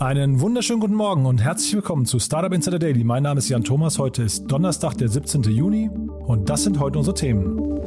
[0.00, 3.04] Einen wunderschönen guten Morgen und herzlich willkommen zu Startup Insider Daily.
[3.04, 4.00] Mein Name ist Jan Thomas.
[4.00, 5.42] Heute ist Donnerstag, der 17.
[5.44, 5.88] Juni
[6.26, 7.80] und das sind heute unsere Themen.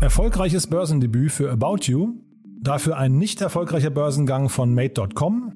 [0.00, 2.14] Erfolgreiches Börsendebüt für About You.
[2.60, 5.52] Dafür ein nicht erfolgreicher Börsengang von Made.com.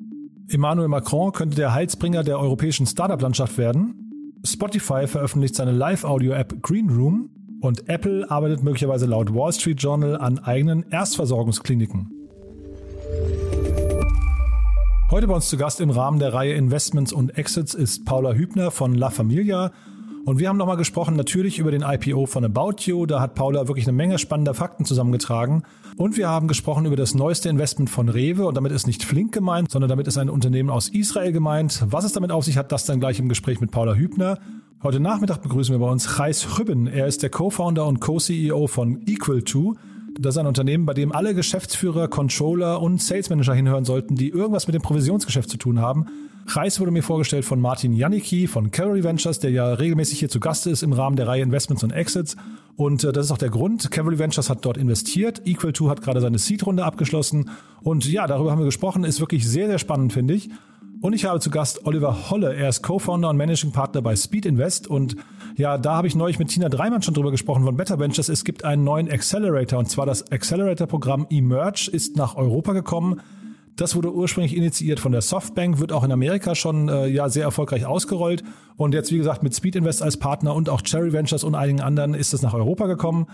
[0.48, 4.38] Emmanuel Macron könnte der Heilsbringer der europäischen Startup-Landschaft werden.
[4.44, 7.30] Spotify veröffentlicht seine Live-Audio-App Green Room.
[7.60, 12.12] Und Apple arbeitet möglicherweise laut Wall Street Journal an eigenen Erstversorgungskliniken.
[15.08, 18.72] Heute bei uns zu Gast im Rahmen der Reihe Investments und Exits ist Paula Hübner
[18.72, 19.70] von La Familia.
[20.24, 23.06] Und wir haben nochmal gesprochen natürlich über den IPO von About You.
[23.06, 25.62] Da hat Paula wirklich eine Menge spannender Fakten zusammengetragen.
[25.96, 28.46] Und wir haben gesprochen über das neueste Investment von Rewe.
[28.46, 31.84] Und damit ist nicht Flink gemeint, sondern damit ist ein Unternehmen aus Israel gemeint.
[31.88, 34.40] Was es damit auf sich hat, das dann gleich im Gespräch mit Paula Hübner.
[34.82, 36.88] Heute Nachmittag begrüßen wir bei uns Chais Rübben.
[36.88, 39.76] Er ist der Co-Founder und Co-CEO von Equal2.
[40.18, 44.30] Das ist ein Unternehmen, bei dem alle Geschäftsführer, Controller und Sales Manager hinhören sollten, die
[44.30, 46.06] irgendwas mit dem Provisionsgeschäft zu tun haben.
[46.48, 50.40] Reis wurde mir vorgestellt von Martin Janicki von Cavalry Ventures, der ja regelmäßig hier zu
[50.40, 52.36] Gast ist im Rahmen der Reihe Investments und Exits.
[52.76, 53.90] Und äh, das ist auch der Grund.
[53.90, 55.42] Cavalry Ventures hat dort investiert.
[55.44, 57.50] Equal2 hat gerade seine Seed-Runde abgeschlossen.
[57.82, 59.04] Und ja, darüber haben wir gesprochen.
[59.04, 60.48] Ist wirklich sehr, sehr spannend, finde ich.
[61.00, 62.54] Und ich habe zu Gast Oliver Holle.
[62.54, 64.88] Er ist Co-Founder und Managing Partner bei Speed Invest.
[64.88, 65.16] Und
[65.56, 68.28] ja, da habe ich neulich mit Tina Dreimann schon drüber gesprochen von Better Ventures.
[68.28, 73.20] Es gibt einen neuen Accelerator und zwar das Accelerator-Programm Emerge ist nach Europa gekommen.
[73.76, 77.44] Das wurde ursprünglich initiiert von der Softbank, wird auch in Amerika schon äh, ja sehr
[77.44, 78.42] erfolgreich ausgerollt.
[78.78, 81.82] Und jetzt, wie gesagt, mit Speed Invest als Partner und auch Cherry Ventures und einigen
[81.82, 83.26] anderen ist es nach Europa gekommen.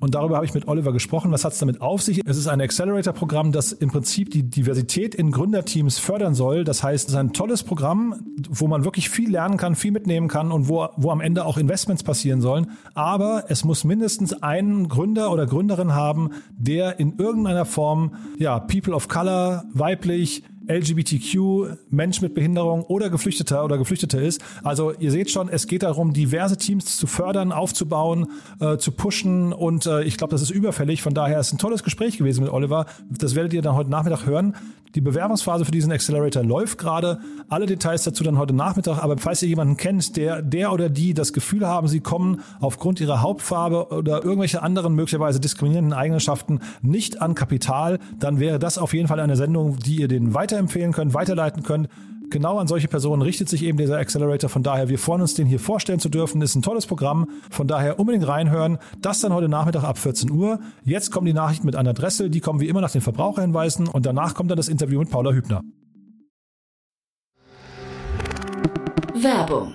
[0.00, 1.30] Und darüber habe ich mit Oliver gesprochen.
[1.30, 2.22] Was hat es damit auf sich?
[2.24, 6.64] Es ist ein Accelerator-Programm, das im Prinzip die Diversität in Gründerteams fördern soll.
[6.64, 8.14] Das heißt, es ist ein tolles Programm,
[8.48, 11.58] wo man wirklich viel lernen kann, viel mitnehmen kann und wo, wo am Ende auch
[11.58, 12.70] Investments passieren sollen.
[12.94, 18.94] Aber es muss mindestens einen Gründer oder Gründerin haben, der in irgendeiner Form, ja, People
[18.94, 24.40] of Color, weiblich, LGBTQ, Mensch mit Behinderung oder Geflüchteter oder Geflüchteter ist.
[24.62, 28.28] Also ihr seht schon, es geht darum, diverse Teams zu fördern, aufzubauen,
[28.60, 31.02] äh, zu pushen und äh, ich glaube, das ist überfällig.
[31.02, 32.86] Von daher ist ein tolles Gespräch gewesen mit Oliver.
[33.10, 34.54] Das werdet ihr dann heute Nachmittag hören.
[34.96, 37.20] Die Bewerbungsphase für diesen Accelerator läuft gerade.
[37.48, 39.02] Alle Details dazu dann heute Nachmittag.
[39.02, 43.00] Aber falls ihr jemanden kennt, der, der oder die das Gefühl haben, sie kommen aufgrund
[43.00, 48.92] ihrer Hauptfarbe oder irgendwelche anderen möglicherweise diskriminierenden Eigenschaften nicht an Kapital, dann wäre das auf
[48.92, 51.88] jeden Fall eine Sendung, die ihr den weiterempfehlen könnt, weiterleiten könnt.
[52.30, 54.48] Genau an solche Personen richtet sich eben dieser Accelerator.
[54.48, 56.40] Von daher, wir freuen uns, den hier vorstellen zu dürfen.
[56.42, 57.28] Ist ein tolles Programm.
[57.50, 58.78] Von daher unbedingt reinhören.
[59.00, 60.60] Das dann heute Nachmittag ab 14 Uhr.
[60.84, 62.30] Jetzt kommen die Nachrichten mit Anna Dressel.
[62.30, 63.88] Die kommen wie immer nach den Verbraucherhinweisen.
[63.88, 65.62] Und danach kommt dann das Interview mit Paula Hübner.
[69.14, 69.74] Werbung.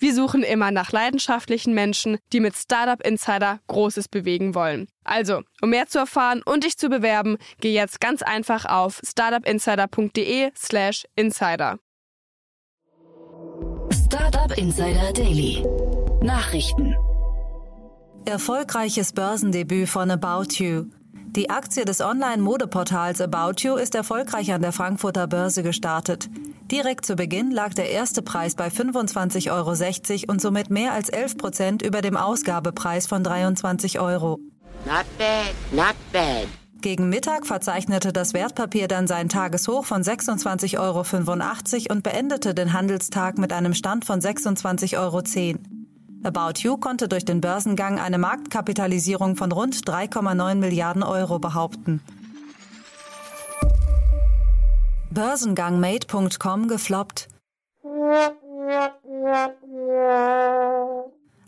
[0.00, 4.88] Wir suchen immer nach leidenschaftlichen Menschen, die mit Startup Insider Großes bewegen wollen.
[5.04, 11.04] Also, um mehr zu erfahren und dich zu bewerben, geh jetzt ganz einfach auf startupinsider.de/slash
[11.16, 11.78] insider.
[13.92, 15.62] Startup Insider Daily.
[16.22, 16.96] Nachrichten.
[18.24, 20.86] Erfolgreiches Börsendebüt von About You.
[21.36, 26.30] Die Aktie des Online-Modeportals About You ist erfolgreich an der Frankfurter Börse gestartet.
[26.70, 31.36] Direkt zu Beginn lag der erste Preis bei 25,60 Euro und somit mehr als 11
[31.36, 34.38] Prozent über dem Ausgabepreis von 23 Euro.
[34.84, 36.46] Not bad, not bad.
[36.80, 43.36] Gegen Mittag verzeichnete das Wertpapier dann sein Tageshoch von 26,85 Euro und beendete den Handelstag
[43.36, 45.22] mit einem Stand von 26,10 Euro.
[46.22, 52.00] About You konnte durch den Börsengang eine Marktkapitalisierung von rund 3,9 Milliarden Euro behaupten.
[55.12, 57.28] Börsengang Made.com gefloppt.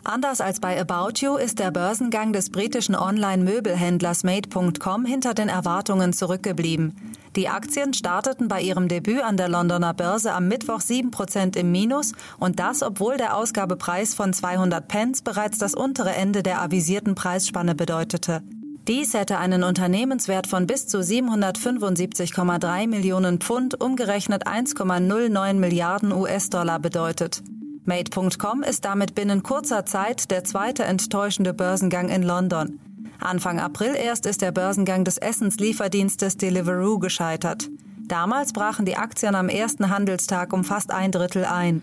[0.03, 6.13] Anders als bei About You ist der Börsengang des britischen Online-Möbelhändlers Made.com hinter den Erwartungen
[6.13, 7.15] zurückgeblieben.
[7.37, 12.15] Die Aktien starteten bei ihrem Debüt an der Londoner Börse am Mittwoch 7% im Minus
[12.41, 17.77] und das, obwohl der Ausgabepreis von 200 Pence bereits das untere Ende der avisierten Preisspanne
[17.77, 18.43] bedeutete.
[18.89, 27.45] Dies hätte einen Unternehmenswert von bis zu 775,3 Millionen Pfund, umgerechnet 1,09 Milliarden US-Dollar bedeutet.
[27.85, 32.81] Made.com ist damit binnen kurzer Zeit der zweite enttäuschende Börsengang in London.
[33.21, 37.69] Anfang April erst ist der Börsengang des Essenslieferdienstes Deliveroo gescheitert.
[38.09, 41.83] Damals brachen die Aktien am ersten Handelstag um fast ein Drittel ein.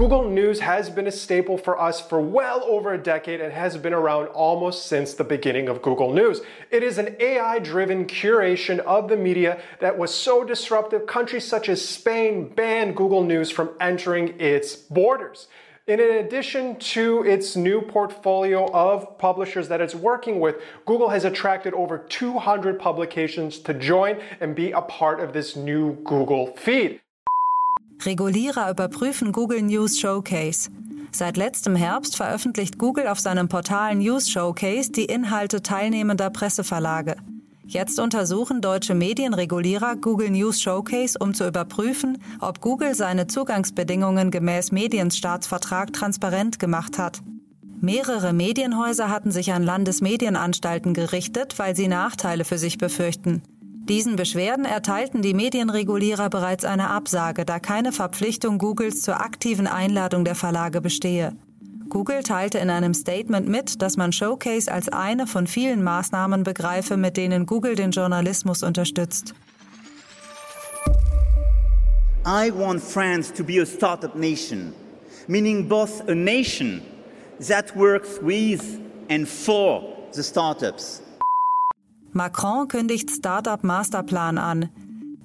[0.00, 3.76] Google News has been a staple for us for well over a decade and has
[3.76, 6.40] been around almost since the beginning of Google News.
[6.70, 11.68] It is an AI driven curation of the media that was so disruptive, countries such
[11.68, 15.48] as Spain banned Google News from entering its borders.
[15.86, 20.56] in addition to its new portfolio of publishers that it's working with,
[20.86, 25.92] Google has attracted over 200 publications to join and be a part of this new
[26.04, 27.02] Google feed.
[28.04, 30.70] Regulierer überprüfen Google News Showcase.
[31.12, 37.16] Seit letztem Herbst veröffentlicht Google auf seinem Portal News Showcase die Inhalte teilnehmender Presseverlage.
[37.66, 44.72] Jetzt untersuchen deutsche Medienregulierer Google News Showcase, um zu überprüfen, ob Google seine Zugangsbedingungen gemäß
[44.72, 47.20] Medienstaatsvertrag transparent gemacht hat.
[47.80, 53.42] Mehrere Medienhäuser hatten sich an Landesmedienanstalten gerichtet, weil sie Nachteile für sich befürchten.
[53.88, 60.24] Diesen Beschwerden erteilten die Medienregulierer bereits eine Absage, da keine Verpflichtung Googles zur aktiven Einladung
[60.24, 61.36] der Verlage bestehe.
[61.88, 66.96] Google teilte in einem Statement mit, dass man Showcase als eine von vielen Maßnahmen begreife,
[66.96, 69.34] mit denen Google den Journalismus unterstützt.
[72.24, 74.72] I want France to be a startup nation,
[75.26, 76.80] meaning both a nation
[77.48, 78.62] that works with
[79.08, 79.82] and for
[80.12, 81.02] the startups.
[82.12, 84.68] Macron kündigt Startup Masterplan an.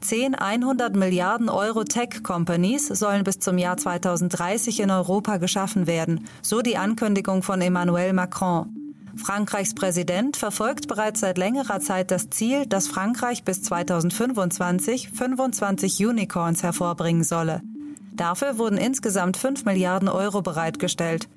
[0.01, 6.61] Zehn 100 Milliarden Euro Tech-Companies sollen bis zum Jahr 2030 in Europa geschaffen werden, so
[6.61, 8.69] die Ankündigung von Emmanuel Macron.
[9.15, 16.61] Frankreichs Präsident verfolgt bereits seit längerer Zeit das Ziel, dass Frankreich bis 2025 25 Unicorns
[16.61, 17.61] hervorbringen solle.
[18.13, 21.29] Dafür wurden insgesamt 5 Milliarden Euro bereitgestellt.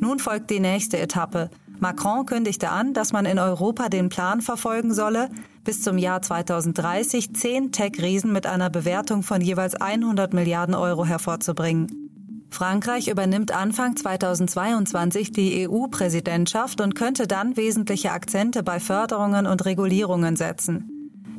[0.00, 1.50] Nun folgt die nächste Etappe.
[1.80, 5.28] Macron kündigte an, dass man in Europa den Plan verfolgen solle,
[5.64, 12.04] bis zum Jahr 2030 zehn Tech-Riesen mit einer Bewertung von jeweils 100 Milliarden Euro hervorzubringen.
[12.50, 20.36] Frankreich übernimmt Anfang 2022 die EU-Präsidentschaft und könnte dann wesentliche Akzente bei Förderungen und Regulierungen
[20.36, 20.90] setzen.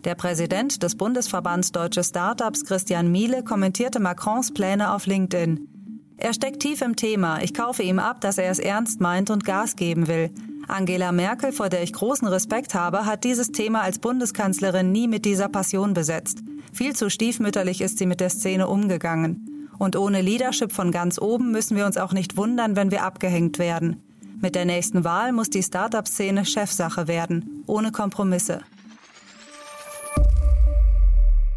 [0.04, 5.75] Der Präsident des Bundesverbands Deutsche Startups, Christian Miele, kommentierte Macrons Pläne auf LinkedIn.
[6.18, 7.42] Er steckt tief im Thema.
[7.42, 10.32] Ich kaufe ihm ab, dass er es ernst meint und Gas geben will.
[10.68, 15.26] Angela Merkel, vor der ich großen Respekt habe, hat dieses Thema als Bundeskanzlerin nie mit
[15.26, 16.40] dieser Passion besetzt.
[16.74, 19.70] Viel zu stiefmütterlich ist sie mit der Szene umgegangen.
[19.78, 23.60] Und ohne Leadership von ganz oben müssen wir uns auch nicht wundern, wenn wir abgehängt
[23.60, 24.02] werden.
[24.42, 28.62] Mit der nächsten Wahl muss die Start-up-Szene Chefsache werden, ohne Kompromisse.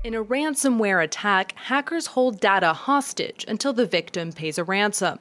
[0.05, 5.19] In a ransomware attack, hackers hold data hostage until the victim pays a ransom.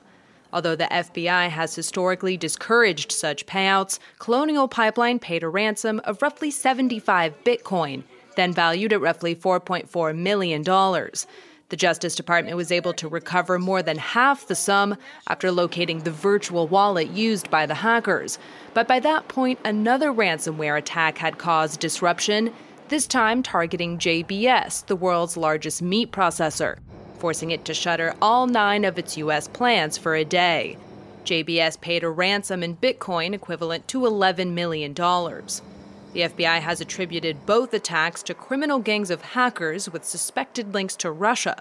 [0.53, 6.51] Although the FBI has historically discouraged such payouts, Colonial Pipeline paid a ransom of roughly
[6.51, 8.03] 75 Bitcoin,
[8.35, 10.61] then valued at roughly $4.4 million.
[10.63, 14.95] The Justice Department was able to recover more than half the sum
[15.27, 18.37] after locating the virtual wallet used by the hackers.
[18.75, 22.53] But by that point, another ransomware attack had caused disruption
[22.89, 26.77] this time targeting JBS, the world's largest meat processor,
[27.19, 29.47] forcing it to shutter all nine of its U.S.
[29.47, 30.77] plants for a day.
[31.25, 34.93] JBS paid a ransom in Bitcoin equivalent to $11 million.
[34.93, 41.11] The FBI has attributed both attacks to criminal gangs of hackers with suspected links to
[41.11, 41.57] Russia.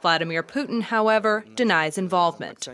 [0.00, 2.68] Vladimir Putin, however, denies involvement.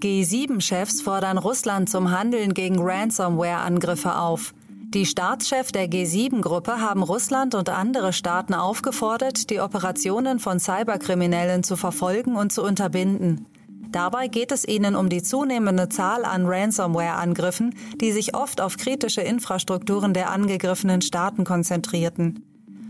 [0.00, 4.52] G7-Chefs fordern Russland zum Handeln gegen Ransomware-Angriffe auf.
[4.90, 11.76] Die Staatschefs der G7-Gruppe haben Russland und andere Staaten aufgefordert, die Operationen von Cyberkriminellen zu
[11.76, 13.46] verfolgen und zu unterbinden.
[13.90, 19.22] Dabei geht es ihnen um die zunehmende Zahl an Ransomware-Angriffen, die sich oft auf kritische
[19.22, 22.44] Infrastrukturen der angegriffenen Staaten konzentrierten.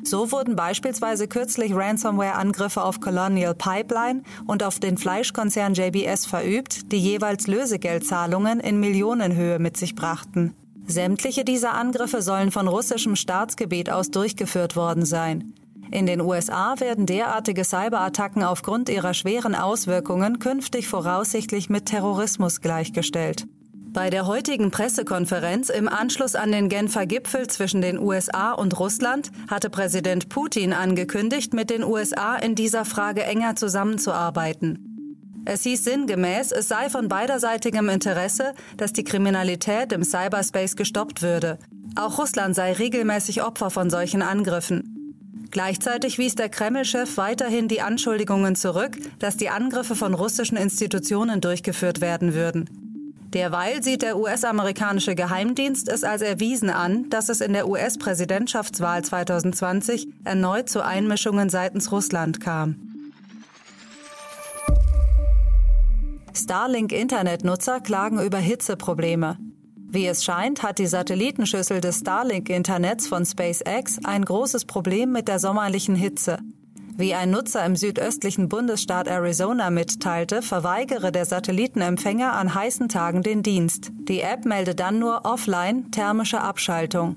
[0.05, 6.99] So wurden beispielsweise kürzlich Ransomware-Angriffe auf Colonial Pipeline und auf den Fleischkonzern JBS verübt, die
[6.99, 10.55] jeweils Lösegeldzahlungen in Millionenhöhe mit sich brachten.
[10.87, 15.55] Sämtliche dieser Angriffe sollen von russischem Staatsgebiet aus durchgeführt worden sein.
[15.91, 23.47] In den USA werden derartige Cyberattacken aufgrund ihrer schweren Auswirkungen künftig voraussichtlich mit Terrorismus gleichgestellt.
[23.97, 29.31] Bei der heutigen Pressekonferenz im Anschluss an den Genfer Gipfel zwischen den USA und Russland
[29.49, 34.86] hatte Präsident Putin angekündigt, mit den USA in dieser Frage enger zusammenzuarbeiten.
[35.49, 41.59] Es hieß sinngemäß, es sei von beiderseitigem Interesse, dass die Kriminalität im Cyberspace gestoppt würde.
[41.95, 45.47] Auch Russland sei regelmäßig Opfer von solchen Angriffen.
[45.53, 52.01] Gleichzeitig wies der Kreml-Chef weiterhin die Anschuldigungen zurück, dass die Angriffe von russischen Institutionen durchgeführt
[52.01, 52.69] werden würden.
[53.33, 60.09] Derweil sieht der US-amerikanische Geheimdienst es als erwiesen an, dass es in der US-Präsidentschaftswahl 2020
[60.25, 62.96] erneut zu Einmischungen seitens Russland kam.
[66.37, 69.39] Starlink-Internetnutzer klagen über Hitzeprobleme.
[69.89, 75.39] Wie es scheint, hat die Satellitenschüssel des Starlink-Internets von SpaceX ein großes Problem mit der
[75.39, 76.39] sommerlichen Hitze.
[76.99, 83.43] Wie ein Nutzer im südöstlichen Bundesstaat Arizona mitteilte, verweigere der Satellitenempfänger an heißen Tagen den
[83.43, 83.91] Dienst.
[84.09, 87.17] Die App melde dann nur offline thermische Abschaltung.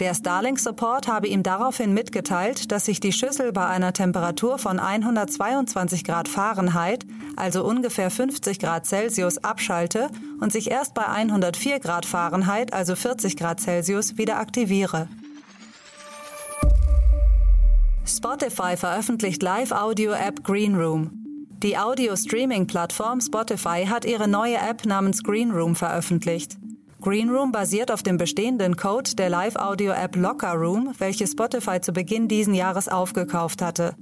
[0.00, 6.04] Der Starlink-Support habe ihm daraufhin mitgeteilt, dass sich die Schüssel bei einer Temperatur von 122
[6.04, 7.04] Grad Fahrenheit,
[7.36, 10.08] also ungefähr 50 Grad Celsius, abschalte
[10.40, 15.06] und sich erst bei 104 Grad Fahrenheit, also 40 Grad Celsius, wieder aktiviere.
[18.06, 21.10] Spotify veröffentlicht Live-Audio-App Greenroom.
[21.62, 26.59] Die Audio-Streaming-Plattform Spotify hat ihre neue App namens Greenroom veröffentlicht.
[27.00, 32.52] Greenroom basiert auf dem bestehenden Code der Live-Audio-App Locker Room, welche Spotify zu Beginn diesen
[32.52, 33.94] Jahres aufgekauft hatte.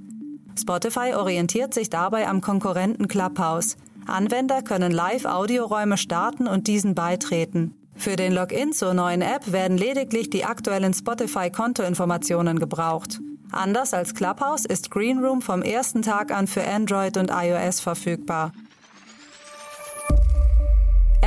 [0.59, 3.77] Spotify orientiert sich dabei am Konkurrenten Clubhouse.
[4.07, 7.75] Anwender können Live-Audioräume starten und diesen beitreten.
[7.95, 13.21] Für den Login zur neuen App werden lediglich die aktuellen Spotify-Kontoinformationen gebraucht.
[13.53, 18.53] Anders als Clubhouse ist Greenroom vom ersten Tag an für Android und iOS verfügbar.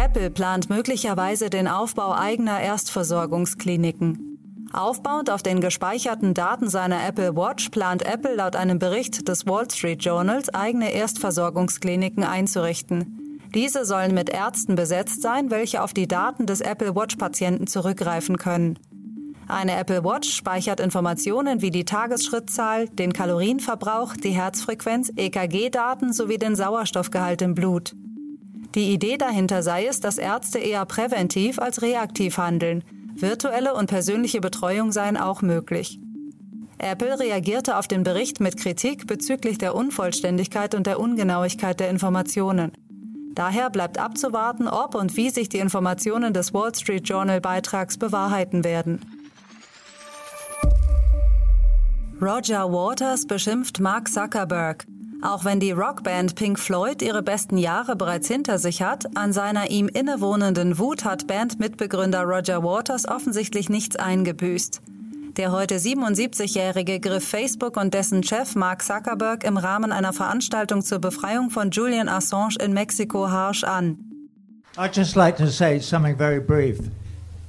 [0.04, 4.68] Apple plant möglicherweise den Aufbau eigener Erstversorgungskliniken.
[4.74, 9.70] Aufbauend auf den gespeicherten Daten seiner Apple Watch plant Apple laut einem Bericht des Wall
[9.70, 13.40] Street Journals eigene Erstversorgungskliniken einzurichten.
[13.54, 18.80] Diese sollen mit Ärzten besetzt sein, welche auf die Daten des Apple Watch-Patienten zurückgreifen können.
[19.48, 26.56] Eine Apple Watch speichert Informationen wie die Tagesschrittzahl, den Kalorienverbrauch, die Herzfrequenz, EKG-Daten sowie den
[26.56, 27.94] Sauerstoffgehalt im Blut.
[28.76, 32.84] Die Idee dahinter sei es, dass Ärzte eher präventiv als reaktiv handeln.
[33.16, 36.00] Virtuelle und persönliche Betreuung seien auch möglich.
[36.78, 42.72] Apple reagierte auf den Bericht mit Kritik bezüglich der Unvollständigkeit und der Ungenauigkeit der Informationen.
[43.36, 48.64] Daher bleibt abzuwarten, ob und wie sich die Informationen des Wall Street Journal Beitrags bewahrheiten
[48.64, 49.00] werden.
[52.22, 54.86] Roger Waters beschimpft Mark Zuckerberg.
[55.24, 59.70] Auch wenn die Rockband Pink Floyd ihre besten Jahre bereits hinter sich hat, an seiner
[59.70, 64.82] ihm innewohnenden Wut hat Bandmitbegründer Roger Waters offensichtlich nichts eingebüßt.
[65.38, 71.00] Der heute 77-Jährige griff Facebook und dessen Chef Mark Zuckerberg im Rahmen einer Veranstaltung zur
[71.00, 73.98] Befreiung von Julian Assange in Mexiko harsch an.
[74.76, 76.80] I'd just like to say something very brief.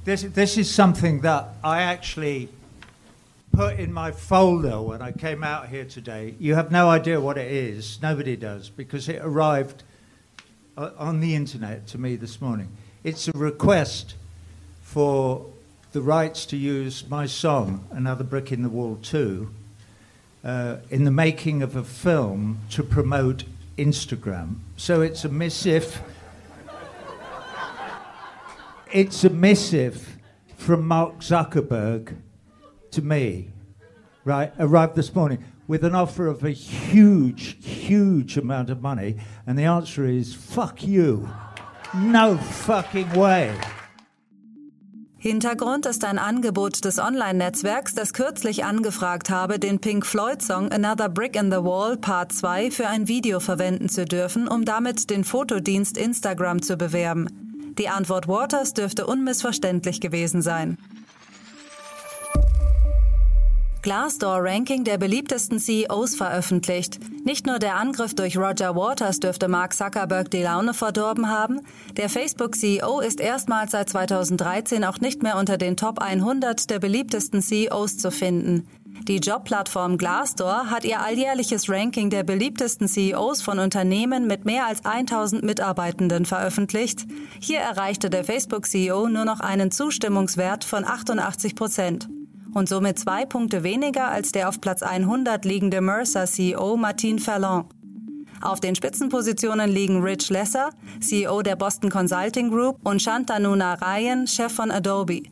[0.05, 2.49] This, this is something that I actually
[3.53, 6.33] put in my folder when I came out here today.
[6.39, 8.01] You have no idea what it is.
[8.01, 9.83] Nobody does because it arrived
[10.75, 12.69] uh, on the internet to me this morning.
[13.03, 14.15] It's a request
[14.81, 15.45] for
[15.91, 19.47] the rights to use my song, Another Brick in the Wall 2,
[20.43, 23.43] uh, in the making of a film to promote
[23.77, 24.55] Instagram.
[24.77, 26.01] So it's a missive.
[28.91, 30.17] It's a missive
[30.57, 32.15] from Mark Zuckerberg
[32.93, 33.51] to me,
[34.25, 39.17] right, arrived this morning with an offer of a huge, huge amount of money.
[39.47, 41.29] And the answer is fuck you.
[41.93, 43.53] No fucking way.
[45.17, 51.37] Hintergrund ist ein Angebot des Online-Netzwerks, das kürzlich angefragt habe, den Pink Floyd-Song Another Brick
[51.37, 55.97] in the Wall Part 2 für ein Video verwenden zu dürfen, um damit den Fotodienst
[55.97, 57.73] Instagram zu bewerben.
[57.77, 60.77] Die Antwort Waters dürfte unmissverständlich gewesen sein.
[63.83, 66.99] Glassdoor-Ranking der beliebtesten CEOs veröffentlicht.
[67.25, 71.59] Nicht nur der Angriff durch Roger Waters dürfte Mark Zuckerberg die Laune verdorben haben,
[71.97, 77.41] der Facebook-CEO ist erstmals seit 2013 auch nicht mehr unter den Top 100 der beliebtesten
[77.41, 78.65] CEOs zu finden.
[79.09, 84.85] Die Jobplattform Glassdoor hat ihr alljährliches Ranking der beliebtesten CEOs von Unternehmen mit mehr als
[84.85, 87.05] 1000 Mitarbeitenden veröffentlicht.
[87.41, 92.07] Hier erreichte der Facebook-CEO nur noch einen Zustimmungswert von 88 Prozent
[92.53, 97.65] und somit zwei Punkte weniger als der auf Platz 100 liegende Mercer-CEO Martin Fallon.
[98.41, 100.69] Auf den Spitzenpositionen liegen Rich Lesser,
[100.99, 105.23] CEO der Boston Consulting Group, und Shantanu Narayan, Chef von Adobe.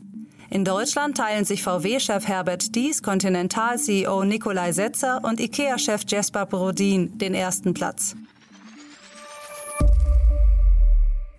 [0.48, 7.34] In Deutschland teilen sich VW-Chef Herbert Dies, Continental-CEO Nikolai Setzer und IKEA-Chef Jesper Brodin den
[7.34, 8.16] ersten Platz.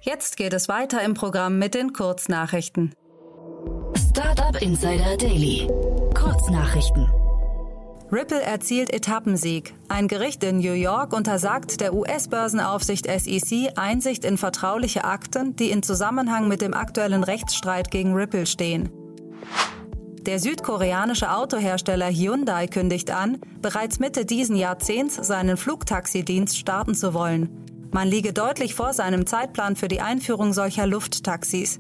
[0.02, 2.94] Jetzt geht es weiter im Programm mit den Kurznachrichten.
[3.96, 5.68] Startup Insider Daily.
[6.14, 7.10] Kurznachrichten.
[8.12, 9.74] Ripple erzielt Etappensieg.
[9.90, 15.84] Ein Gericht in New York untersagt der US-Börsenaufsicht SEC Einsicht in vertrauliche Akten, die in
[15.84, 18.90] Zusammenhang mit dem aktuellen Rechtsstreit gegen Ripple stehen.
[20.22, 27.50] Der südkoreanische Autohersteller Hyundai kündigt an, bereits Mitte diesen Jahrzehnts seinen Flugtaxidienst starten zu wollen.
[27.92, 31.80] Man liege deutlich vor seinem Zeitplan für die Einführung solcher Lufttaxis.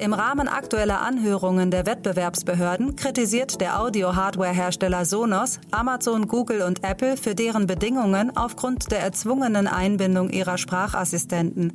[0.00, 7.34] Im Rahmen aktueller Anhörungen der Wettbewerbsbehörden kritisiert der Audio-Hardware-Hersteller Sonos Amazon, Google und Apple für
[7.34, 11.72] deren Bedingungen aufgrund der erzwungenen Einbindung ihrer Sprachassistenten.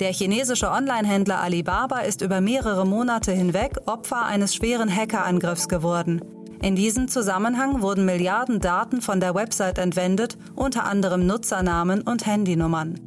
[0.00, 6.20] Der chinesische Online-Händler Alibaba ist über mehrere Monate hinweg Opfer eines schweren Hackerangriffs geworden.
[6.62, 12.98] In diesem Zusammenhang wurden Milliarden Daten von der Website entwendet, unter anderem Nutzernamen und Handynummern.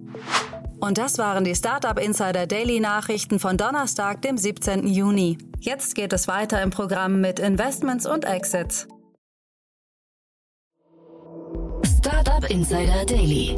[0.80, 4.88] Und das waren die Startup Insider Daily Nachrichten von Donnerstag, dem 17.
[4.88, 5.38] Juni.
[5.60, 8.88] Jetzt geht es weiter im Programm mit Investments und Exits.
[11.98, 13.58] Startup Insider Daily.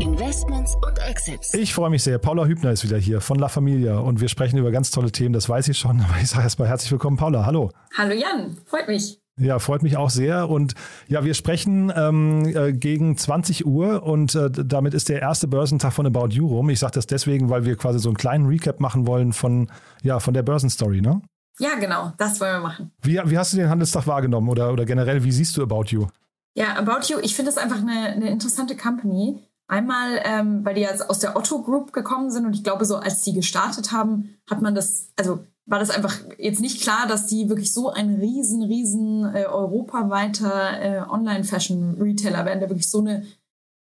[0.00, 1.52] Investments und Exits.
[1.54, 2.18] Ich freue mich sehr.
[2.18, 5.32] Paula Hübner ist wieder hier von La Familia und wir sprechen über ganz tolle Themen,
[5.32, 6.00] das weiß ich schon.
[6.08, 7.44] Aber ich sage erstmal herzlich willkommen, Paula.
[7.44, 7.70] Hallo.
[7.96, 9.20] Hallo Jan, freut mich.
[9.38, 10.50] Ja, freut mich auch sehr.
[10.50, 10.74] Und
[11.08, 15.92] ja, wir sprechen ähm, äh, gegen 20 Uhr und äh, damit ist der erste Börsentag
[15.92, 16.68] von About You rum.
[16.70, 19.70] Ich sage das deswegen, weil wir quasi so einen kleinen Recap machen wollen von,
[20.02, 21.22] ja, von der Börsenstory, ne?
[21.58, 22.90] Ja, genau, das wollen wir machen.
[23.02, 26.06] Wie, wie hast du den Handelstag wahrgenommen oder, oder generell, wie siehst du About You?
[26.54, 29.38] Ja, About You, ich finde es einfach eine, eine interessante Company.
[29.68, 32.96] Einmal, ähm, weil die jetzt aus der Otto Group gekommen sind und ich glaube, so
[32.96, 37.26] als die gestartet haben, hat man das, also war das einfach jetzt nicht klar, dass
[37.26, 43.24] die wirklich so ein riesen, riesen äh, europaweiter äh, Online-Fashion-Retailer werden, der wirklich so eine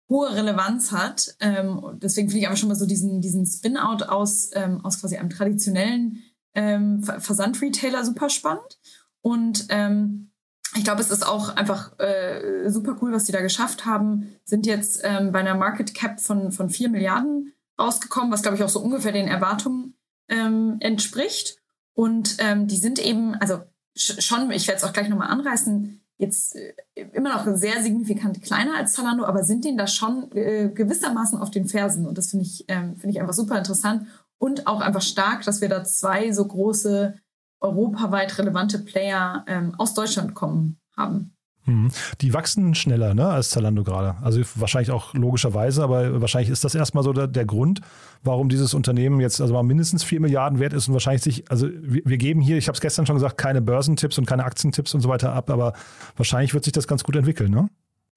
[0.09, 1.37] hohe Relevanz hat.
[1.38, 5.17] Ähm, deswegen finde ich aber schon mal so diesen, diesen Spin-out aus, ähm, aus quasi
[5.17, 8.80] einem traditionellen ähm, Versand-Retailer super spannend.
[9.23, 10.32] Und ähm,
[10.75, 14.34] ich glaube, es ist auch einfach äh, super cool, was die da geschafft haben.
[14.45, 18.65] Sind jetzt ähm, bei einer Market Cap von, von 4 Milliarden rausgekommen, was, glaube ich,
[18.65, 19.95] auch so ungefähr den Erwartungen
[20.28, 21.58] ähm, entspricht.
[21.97, 23.63] Und ähm, die sind eben, also
[23.97, 26.75] schon, ich werde es auch gleich nochmal anreißen, jetzt äh,
[27.15, 31.50] immer noch sehr signifikant kleiner als Zalando, aber sind denen da schon äh, gewissermaßen auf
[31.50, 32.06] den Fersen.
[32.06, 34.06] Und das finde ich, ähm, finde ich einfach super interessant
[34.39, 37.15] und auch einfach stark, dass wir da zwei so große
[37.61, 41.36] europaweit relevante Player ähm, aus Deutschland kommen haben.
[41.67, 41.91] Mhm.
[42.21, 44.17] Die wachsen schneller ne, als Zalando gerade.
[44.23, 47.81] Also wahrscheinlich auch logischerweise, aber wahrscheinlich ist das erstmal so der, der, Grund,
[48.23, 51.69] warum dieses Unternehmen jetzt also mal mindestens 4 Milliarden wert ist und wahrscheinlich sich, also
[51.71, 54.95] wir, wir geben hier, ich habe es gestern schon gesagt, keine Börsentipps und keine Aktientipps
[54.95, 55.73] und so weiter ab, aber
[56.17, 57.69] wahrscheinlich wird sich das ganz gut entwickeln, ne?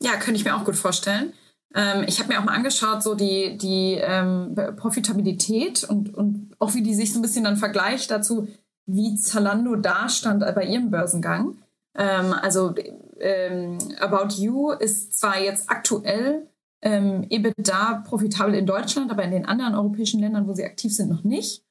[0.02, 1.34] Ja, könnte ich mir auch gut vorstellen.
[1.76, 6.74] Ähm, ich habe mir auch mal angeschaut, so die, die ähm, Profitabilität und, und auch
[6.74, 8.48] wie die sich so ein bisschen dann vergleicht dazu,
[8.86, 11.58] wie Zalando dastand bei ihrem Börsengang.
[11.96, 12.74] Ähm, also
[13.20, 16.48] ähm, About You ist zwar jetzt aktuell
[16.82, 21.10] ähm, EBITDA profitabel in Deutschland, aber in den anderen europäischen Ländern, wo sie aktiv sind,
[21.10, 21.64] noch nicht.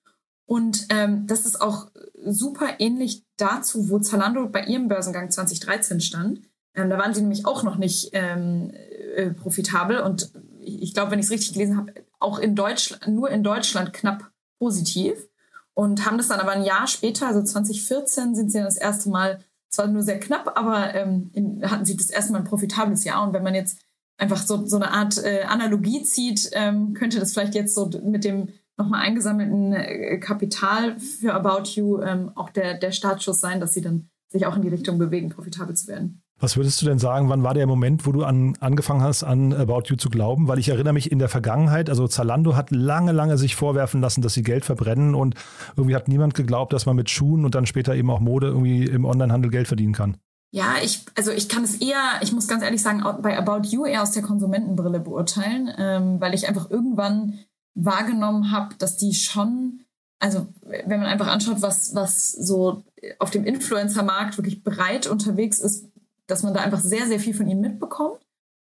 [0.46, 1.90] Und ähm, das ist auch
[2.24, 6.42] super ähnlich dazu, wo Zalando bei ihrem Börsengang 2013 stand.
[6.74, 8.70] Ähm, da waren sie nämlich auch noch nicht ähm,
[9.16, 10.30] äh, profitabel und
[10.60, 14.30] ich glaube, wenn ich es richtig gelesen habe, auch in Deutschland, nur in Deutschland knapp
[14.58, 15.28] positiv
[15.74, 19.10] und haben das dann aber ein Jahr später, also 2014, sind sie dann das erste
[19.10, 23.04] Mal zwar nur sehr knapp, aber ähm, in, hatten sie das erste Mal ein profitables
[23.04, 23.26] Jahr.
[23.26, 23.80] Und wenn man jetzt
[24.16, 28.24] einfach so, so eine Art äh, Analogie zieht, ähm, könnte das vielleicht jetzt so mit
[28.24, 33.72] dem nochmal eingesammelten äh, Kapital für About You ähm, auch der, der Startschuss sein, dass
[33.72, 36.22] sie dann sich auch in die Richtung bewegen, profitabel zu werden.
[36.40, 39.52] Was würdest du denn sagen, wann war der Moment, wo du an, angefangen hast, an
[39.52, 40.46] About You zu glauben?
[40.46, 44.22] Weil ich erinnere mich in der Vergangenheit, also Zalando hat lange, lange sich vorwerfen lassen,
[44.22, 45.34] dass sie Geld verbrennen und
[45.76, 48.84] irgendwie hat niemand geglaubt, dass man mit Schuhen und dann später eben auch Mode irgendwie
[48.84, 50.16] im Onlinehandel Geld verdienen kann.
[50.50, 53.84] Ja, ich, also ich kann es eher, ich muss ganz ehrlich sagen, bei About You
[53.84, 57.40] eher aus der Konsumentenbrille beurteilen, ähm, weil ich einfach irgendwann
[57.74, 59.80] wahrgenommen habe, dass die schon,
[60.20, 62.84] also wenn man einfach anschaut, was, was so
[63.18, 65.86] auf dem Influencer-Markt wirklich breit unterwegs ist,
[66.28, 68.20] dass man da einfach sehr, sehr viel von ihnen mitbekommt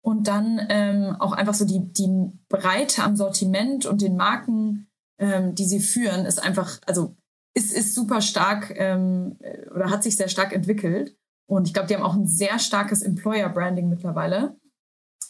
[0.04, 4.88] und dann ähm, auch einfach so die, die Breite am Sortiment und den Marken,
[5.18, 7.16] ähm, die sie führen, ist einfach, also
[7.56, 9.38] ist, ist super stark ähm,
[9.74, 11.16] oder hat sich sehr stark entwickelt.
[11.48, 14.58] Und ich glaube, die haben auch ein sehr starkes Employer-Branding mittlerweile.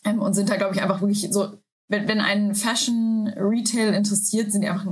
[0.06, 1.58] ähm, und sind da, glaube ich, einfach wirklich so,
[1.90, 4.88] wenn, wenn ein Fashion Retail interessiert, sind die einfach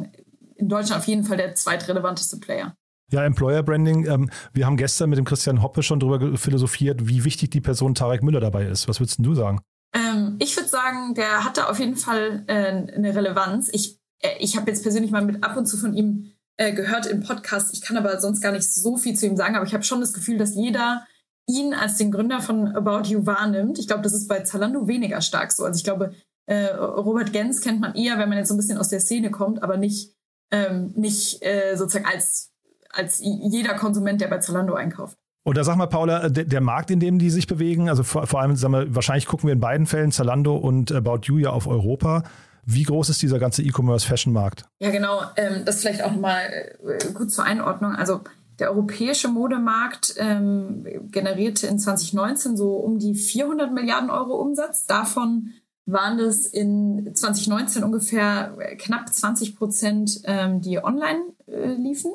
[0.56, 2.76] in Deutschland auf jeden Fall der zweitrelevanteste Player.
[3.12, 4.06] Ja, Employer Branding.
[4.08, 7.94] Ähm, wir haben gestern mit dem Christian Hoppe schon darüber philosophiert, wie wichtig die Person
[7.94, 8.88] Tarek Müller dabei ist.
[8.88, 9.60] Was würdest du sagen?
[9.94, 12.54] Ähm, ich würde sagen, der hat da auf jeden Fall äh,
[12.96, 13.70] eine Relevanz.
[13.74, 17.06] Ich, äh, ich habe jetzt persönlich mal mit ab und zu von ihm äh, gehört
[17.06, 17.74] im Podcast.
[17.74, 20.00] Ich kann aber sonst gar nicht so viel zu ihm sagen, aber ich habe schon
[20.00, 21.06] das Gefühl, dass jeder
[21.48, 23.78] ihn als den Gründer von About You wahrnimmt.
[23.78, 25.66] Ich glaube, das ist bei Zalando weniger stark so.
[25.66, 26.14] Also ich glaube,
[26.46, 29.32] äh, Robert Gens kennt man eher, wenn man jetzt so ein bisschen aus der Szene
[29.32, 30.16] kommt, aber nicht,
[30.52, 32.51] ähm, nicht äh, sozusagen als
[32.94, 35.18] als jeder Konsument, der bei Zalando einkauft.
[35.44, 38.42] Oder sag mal, Paula, der, der, Markt, in dem die sich bewegen, also vor, vor
[38.42, 41.68] allem, sagen wir, wahrscheinlich gucken wir in beiden Fällen, Zalando und About You ja auf
[41.68, 42.24] Europa.
[42.64, 44.66] Wie groß ist dieser ganze E-Commerce-Fashion-Markt?
[44.80, 45.22] Ja, genau.
[45.36, 47.96] Ähm, das vielleicht auch nochmal äh, gut zur Einordnung.
[47.96, 48.22] Also
[48.60, 54.86] der europäische Modemarkt ähm, generierte in 2019 so um die 400 Milliarden Euro Umsatz.
[54.86, 55.50] Davon
[55.88, 62.12] waren es in 2019 ungefähr knapp 20 Prozent, ähm, die online äh, liefen.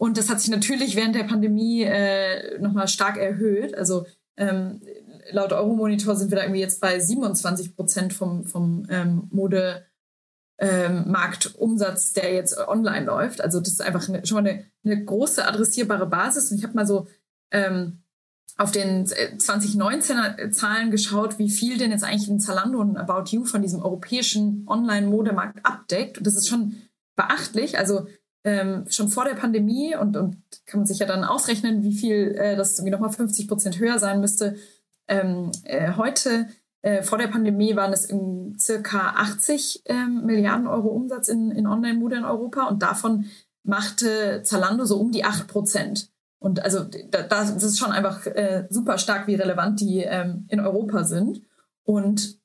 [0.00, 3.76] Und das hat sich natürlich während der Pandemie äh, nochmal stark erhöht.
[3.76, 4.06] Also
[4.38, 4.80] ähm,
[5.30, 12.22] laut Euromonitor sind wir da irgendwie jetzt bei 27 Prozent vom, vom ähm, Modemarktumsatz, ähm,
[12.22, 13.42] der jetzt online läuft.
[13.42, 16.50] Also das ist einfach eine, schon mal eine, eine, große adressierbare Basis.
[16.50, 17.06] Und ich habe mal so
[17.50, 18.02] ähm,
[18.56, 23.36] auf den 2019er äh, Zahlen geschaut, wie viel denn jetzt eigentlich ein Zalando und About
[23.36, 26.16] You von diesem europäischen Online-Modemarkt abdeckt.
[26.16, 26.76] Und das ist schon
[27.16, 27.76] beachtlich.
[27.76, 28.06] Also
[28.44, 32.34] ähm, schon vor der Pandemie und, und kann man sich ja dann ausrechnen, wie viel
[32.36, 34.56] äh, das irgendwie nochmal 50 Prozent höher sein müsste.
[35.08, 36.46] Ähm, äh, heute,
[36.82, 41.66] äh, vor der Pandemie, waren es in circa 80 ähm, Milliarden Euro Umsatz in, in
[41.66, 43.26] Online-Mode in Europa und davon
[43.62, 46.10] machte Zalando so um die 8 Prozent.
[46.38, 50.60] Und also da, das ist schon einfach äh, super stark, wie relevant die ähm, in
[50.60, 51.42] Europa sind.
[51.84, 52.40] Und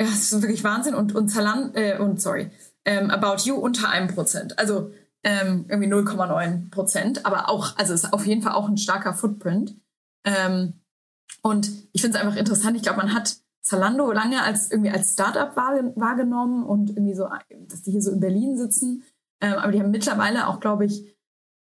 [0.00, 0.94] ja, es ist wirklich Wahnsinn.
[0.94, 2.50] Und, und Zalando, äh, und sorry,
[2.84, 4.58] ähm, About You unter einem Prozent.
[4.58, 4.90] Also
[5.22, 9.76] ähm, irgendwie 0,9 Prozent, aber auch, also ist auf jeden Fall auch ein starker Footprint.
[10.24, 10.74] Ähm,
[11.42, 12.76] und ich finde es einfach interessant.
[12.76, 17.28] Ich glaube, man hat Zalando lange als irgendwie als Startup wahrgenommen und irgendwie so,
[17.68, 19.04] dass die hier so in Berlin sitzen.
[19.40, 21.16] Ähm, aber die haben mittlerweile auch, glaube ich,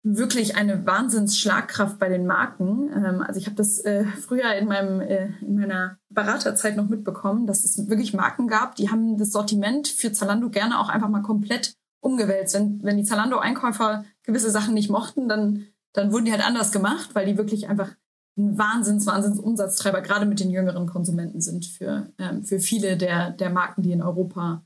[0.03, 2.91] wirklich eine Wahnsinnsschlagkraft bei den Marken.
[2.93, 7.47] Ähm, also ich habe das äh, früher in meinem äh, in meiner Beraterzeit noch mitbekommen,
[7.47, 11.21] dass es wirklich Marken gab, die haben das Sortiment für Zalando gerne auch einfach mal
[11.21, 12.53] komplett umgewälzt.
[12.55, 17.11] Wenn, wenn die Zalando-Einkäufer gewisse Sachen nicht mochten, dann, dann wurden die halt anders gemacht,
[17.13, 17.95] weil die wirklich einfach
[18.37, 23.31] ein Wahnsinns, Wahnsinns Umsatztreiber gerade mit den jüngeren Konsumenten sind für, ähm, für viele der,
[23.31, 24.63] der Marken, die in Europa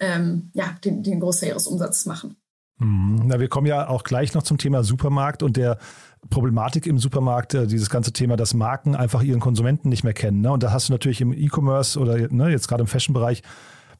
[0.00, 2.36] ähm, ja, den, den Großteil ihres Umsatzes machen.
[2.78, 3.22] Mhm.
[3.26, 5.78] Na, wir kommen ja auch gleich noch zum Thema Supermarkt und der
[6.30, 10.40] Problematik im Supermarkt, äh, dieses ganze Thema, dass Marken einfach ihren Konsumenten nicht mehr kennen.
[10.40, 10.50] Ne?
[10.50, 13.42] Und da hast du natürlich im E-Commerce oder ne, jetzt gerade im Fashion-Bereich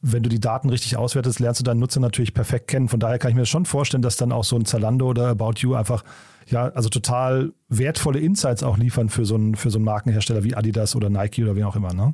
[0.01, 2.89] wenn du die Daten richtig auswertest, lernst du deinen Nutzer natürlich perfekt kennen.
[2.89, 5.53] Von daher kann ich mir schon vorstellen, dass dann auch so ein Zalando oder About
[5.59, 6.03] You einfach
[6.47, 10.55] ja, also total wertvolle Insights auch liefern für so einen, für so einen Markenhersteller wie
[10.55, 12.13] Adidas oder Nike oder wie auch immer, ne?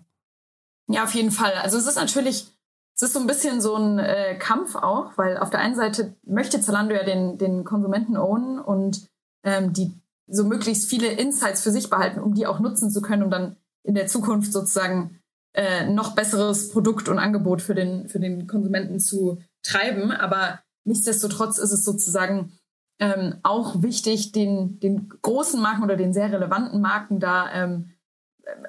[0.87, 1.53] Ja, auf jeden Fall.
[1.61, 2.47] Also es ist natürlich,
[2.95, 6.15] es ist so ein bisschen so ein äh, Kampf auch, weil auf der einen Seite
[6.25, 9.05] möchte Zalando ja den, den Konsumenten ownen und
[9.43, 9.93] ähm, die
[10.27, 13.57] so möglichst viele Insights für sich behalten, um die auch nutzen zu können, um dann
[13.83, 15.20] in der Zukunft sozusagen
[15.53, 20.11] äh, noch besseres Produkt und Angebot für den, für den Konsumenten zu treiben.
[20.11, 22.53] Aber nichtsdestotrotz ist es sozusagen
[22.99, 27.91] ähm, auch wichtig, den, den großen Marken oder den sehr relevanten Marken da ähm,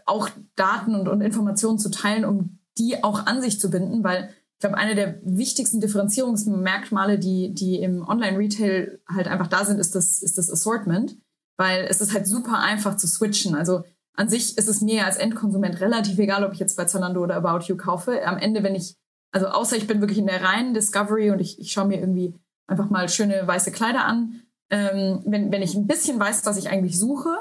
[0.06, 4.30] auch Daten und, und Informationen zu teilen, um die auch an sich zu binden, weil
[4.54, 9.94] ich glaube, eine der wichtigsten Differenzierungsmerkmale, die, die im Online-Retail halt einfach da sind, ist
[9.94, 11.18] das, ist das Assortment,
[11.56, 13.54] weil es ist halt super einfach zu switchen.
[13.54, 13.82] Also
[14.14, 17.36] an sich ist es mir als Endkonsument relativ egal, ob ich jetzt bei Zalando oder
[17.36, 18.24] About You kaufe.
[18.26, 18.96] Am Ende, wenn ich,
[19.30, 22.34] also außer ich bin wirklich in der reinen Discovery und ich, ich schaue mir irgendwie
[22.66, 26.70] einfach mal schöne weiße Kleider an, ähm, wenn, wenn ich ein bisschen weiß, was ich
[26.70, 27.36] eigentlich suche,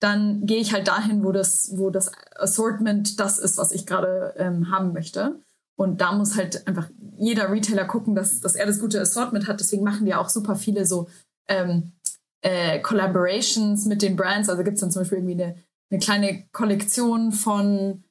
[0.00, 4.34] dann gehe ich halt dahin, wo das, wo das Assortment das ist, was ich gerade
[4.36, 5.40] ähm, haben möchte.
[5.76, 9.60] Und da muss halt einfach jeder Retailer gucken, dass, dass er das gute Assortment hat.
[9.60, 11.08] Deswegen machen die auch super viele so
[11.48, 11.92] ähm,
[12.40, 14.48] äh, Collaborations mit den Brands.
[14.48, 15.56] Also gibt es dann zum Beispiel irgendwie eine
[15.90, 18.04] eine kleine Kollektion von,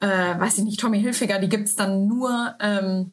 [0.00, 3.12] äh, weiß ich nicht, Tommy Hilfiger, die gibt's dann nur, ähm,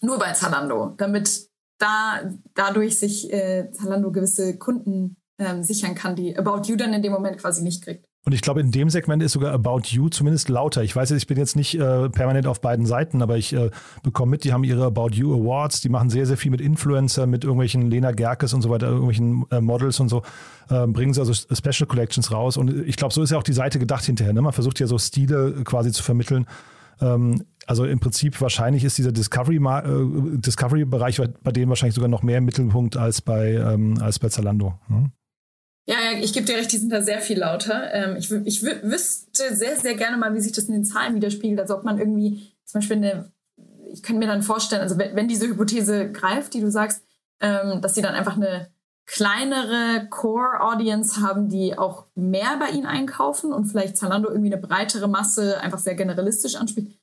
[0.00, 1.48] nur bei Zalando, damit
[1.78, 2.20] da
[2.54, 7.12] dadurch sich äh, Zalando gewisse Kunden ähm, sichern kann, die About You dann in dem
[7.12, 8.06] Moment quasi nicht kriegt.
[8.26, 10.82] Und ich glaube, in dem Segment ist sogar About You zumindest lauter.
[10.82, 13.70] Ich weiß, ich bin jetzt nicht äh, permanent auf beiden Seiten, aber ich äh,
[14.02, 17.28] bekomme mit, die haben ihre About You Awards, die machen sehr, sehr viel mit Influencer,
[17.28, 20.22] mit irgendwelchen Lena Gerkes und so weiter, irgendwelchen äh, Models und so,
[20.70, 22.56] äh, bringen sie also Special Collections raus.
[22.56, 24.32] Und ich glaube, so ist ja auch die Seite gedacht hinterher.
[24.32, 24.42] Ne?
[24.42, 26.46] Man versucht ja so Stile quasi zu vermitteln.
[27.00, 32.24] Ähm, also im Prinzip wahrscheinlich ist dieser Discovery-Bereich äh, Discovery bei denen wahrscheinlich sogar noch
[32.24, 34.74] mehr im Mittelpunkt als bei, ähm, als bei Zalando.
[34.88, 35.12] Ne?
[35.88, 37.92] Ja, ja, ich gebe dir recht, die sind da sehr viel lauter.
[37.94, 41.60] Ähm, ich ich wüsste sehr, sehr gerne mal, wie sich das in den Zahlen widerspiegelt.
[41.60, 43.32] Also ob man irgendwie zum Beispiel eine,
[43.92, 47.02] ich könnte mir dann vorstellen, also wenn, wenn diese Hypothese greift, die du sagst,
[47.40, 48.68] ähm, dass sie dann einfach eine
[49.06, 55.06] kleinere Core-Audience haben, die auch mehr bei ihnen einkaufen und vielleicht Zalando irgendwie eine breitere
[55.06, 56.98] Masse einfach sehr generalistisch anspricht.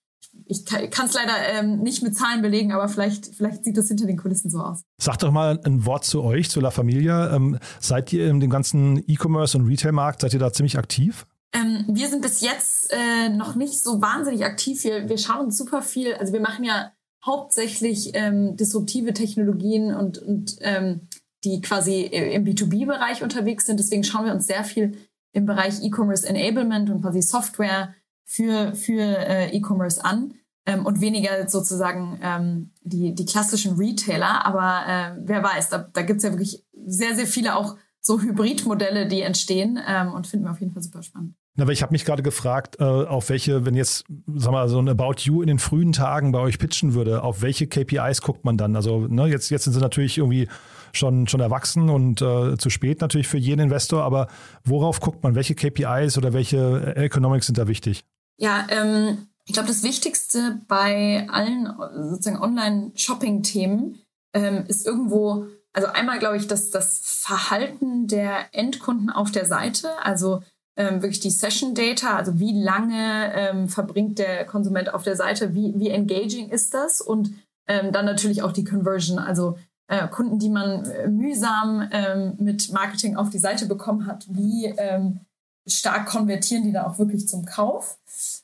[0.48, 4.06] Ich kann es leider ähm, nicht mit Zahlen belegen, aber vielleicht, vielleicht sieht das hinter
[4.06, 4.84] den Kulissen so aus.
[4.98, 7.36] Sag doch mal ein Wort zu euch, zu La Familia.
[7.36, 11.26] Ähm, seid ihr in dem ganzen E-Commerce und Retail-Markt, seid ihr da ziemlich aktiv?
[11.54, 14.84] Ähm, wir sind bis jetzt äh, noch nicht so wahnsinnig aktiv.
[14.84, 16.92] Wir, wir schauen uns super viel, also wir machen ja
[17.26, 21.08] hauptsächlich ähm, disruptive Technologien und, und ähm,
[21.44, 23.80] die quasi im B2B-Bereich unterwegs sind.
[23.80, 24.98] Deswegen schauen wir uns sehr viel
[25.34, 27.94] im Bereich E-Commerce Enablement und quasi Software
[28.26, 30.34] für, für äh, E-Commerce an
[30.66, 34.46] ähm, und weniger sozusagen ähm, die, die klassischen Retailer.
[34.46, 38.22] Aber äh, wer weiß, da, da gibt es ja wirklich sehr, sehr viele auch so
[38.22, 41.36] Hybridmodelle, die entstehen ähm, und finden wir auf jeden Fall super spannend.
[41.60, 44.06] Aber ich habe mich gerade gefragt, äh, auf welche, wenn jetzt,
[44.36, 47.44] sag mal, so ein About You in den frühen Tagen bei euch pitchen würde, auf
[47.44, 48.76] welche KPIs guckt man dann?
[48.76, 50.48] Also, ne, jetzt, jetzt sind sie natürlich irgendwie
[50.94, 54.28] schon, schon erwachsen und äh, zu spät natürlich für jeden Investor, aber
[54.64, 55.36] worauf guckt man?
[55.36, 58.04] Welche KPIs oder welche Economics sind da wichtig?
[58.44, 61.74] Ja, ähm, ich glaube, das Wichtigste bei allen
[62.10, 64.02] sozusagen Online-Shopping-Themen
[64.34, 69.92] ähm, ist irgendwo, also einmal glaube ich, dass das Verhalten der Endkunden auf der Seite,
[70.04, 70.44] also
[70.76, 75.56] ähm, wirklich die Session Data, also wie lange ähm, verbringt der Konsument auf der Seite,
[75.56, 77.34] wie, wie engaging ist das und
[77.70, 82.74] ähm, dann natürlich auch die Conversion, also äh, Kunden, die man äh, mühsam ähm, mit
[82.74, 85.22] Marketing auf die Seite bekommen hat, wie ähm,
[85.66, 87.98] stark konvertieren die da auch wirklich zum Kauf.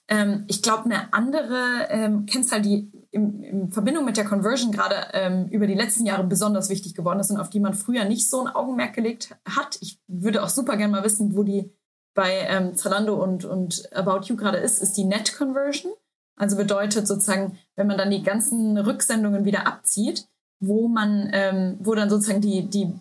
[0.10, 4.95] Ähm, ich glaube, eine andere ähm, Kennzahl, die in, in, Verbindung mit der Conversion gerade
[5.13, 8.28] ähm, über die letzten Jahre besonders wichtig geworden ist und auf die man früher nicht
[8.28, 9.78] so ein Augenmerk gelegt hat.
[9.82, 11.72] Ich würde auch super gerne mal wissen, wo die
[12.15, 15.91] bei ähm, Zalando und, und About You gerade ist, ist die Net Conversion.
[16.36, 20.28] Also bedeutet sozusagen, wenn man dann die ganzen Rücksendungen wieder abzieht,
[20.60, 22.93] wo man, ähm, wo dann sozusagen die, die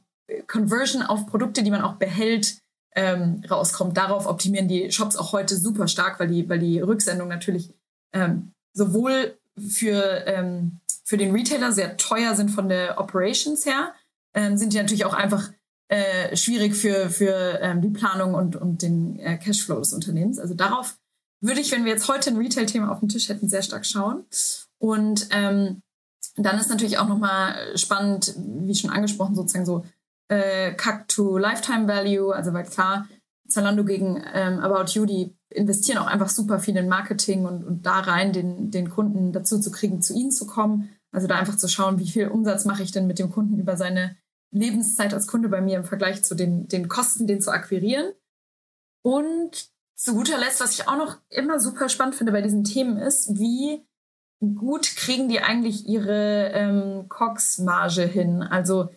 [0.47, 2.59] Conversion auf Produkte, die man auch behält,
[2.99, 3.97] ähm, rauskommt.
[3.97, 7.73] Darauf optimieren die Shops auch heute super stark, weil die, weil die Rücksendungen natürlich
[8.13, 13.95] ähm, sowohl für, ähm, für den Retailer sehr teuer sind von der Operations her,
[14.35, 15.53] ähm, sind die natürlich auch einfach
[15.87, 20.41] äh, schwierig für, für ähm, die Planung und, und den äh, Cashflow des Unternehmens.
[20.41, 20.99] Also darauf
[21.41, 24.25] würde ich, wenn wir jetzt heute ein Retail-Thema auf dem Tisch hätten, sehr stark schauen.
[24.79, 25.83] Und ähm,
[26.37, 29.85] dann ist natürlich auch nochmal spannend, wie schon angesprochen, sozusagen so
[30.29, 33.09] äh, CAC to Lifetime Value, also weil klar,
[33.49, 37.87] Zalando gegen ähm, About You, die investieren auch einfach super viel in Marketing und, und
[37.87, 40.91] da rein den, den Kunden dazu zu kriegen, zu ihnen zu kommen.
[41.11, 43.77] Also da einfach zu schauen, wie viel Umsatz mache ich denn mit dem Kunden über
[43.77, 44.17] seine
[44.51, 48.13] Lebenszeit als Kunde bei mir im Vergleich zu den, den Kosten, den zu akquirieren.
[49.03, 52.99] Und zu guter Letzt, was ich auch noch immer super spannend finde bei diesen Themen
[52.99, 53.87] ist, wie
[54.41, 58.43] gut kriegen die eigentlich ihre ähm, COX-Marge hin?
[58.43, 58.91] Also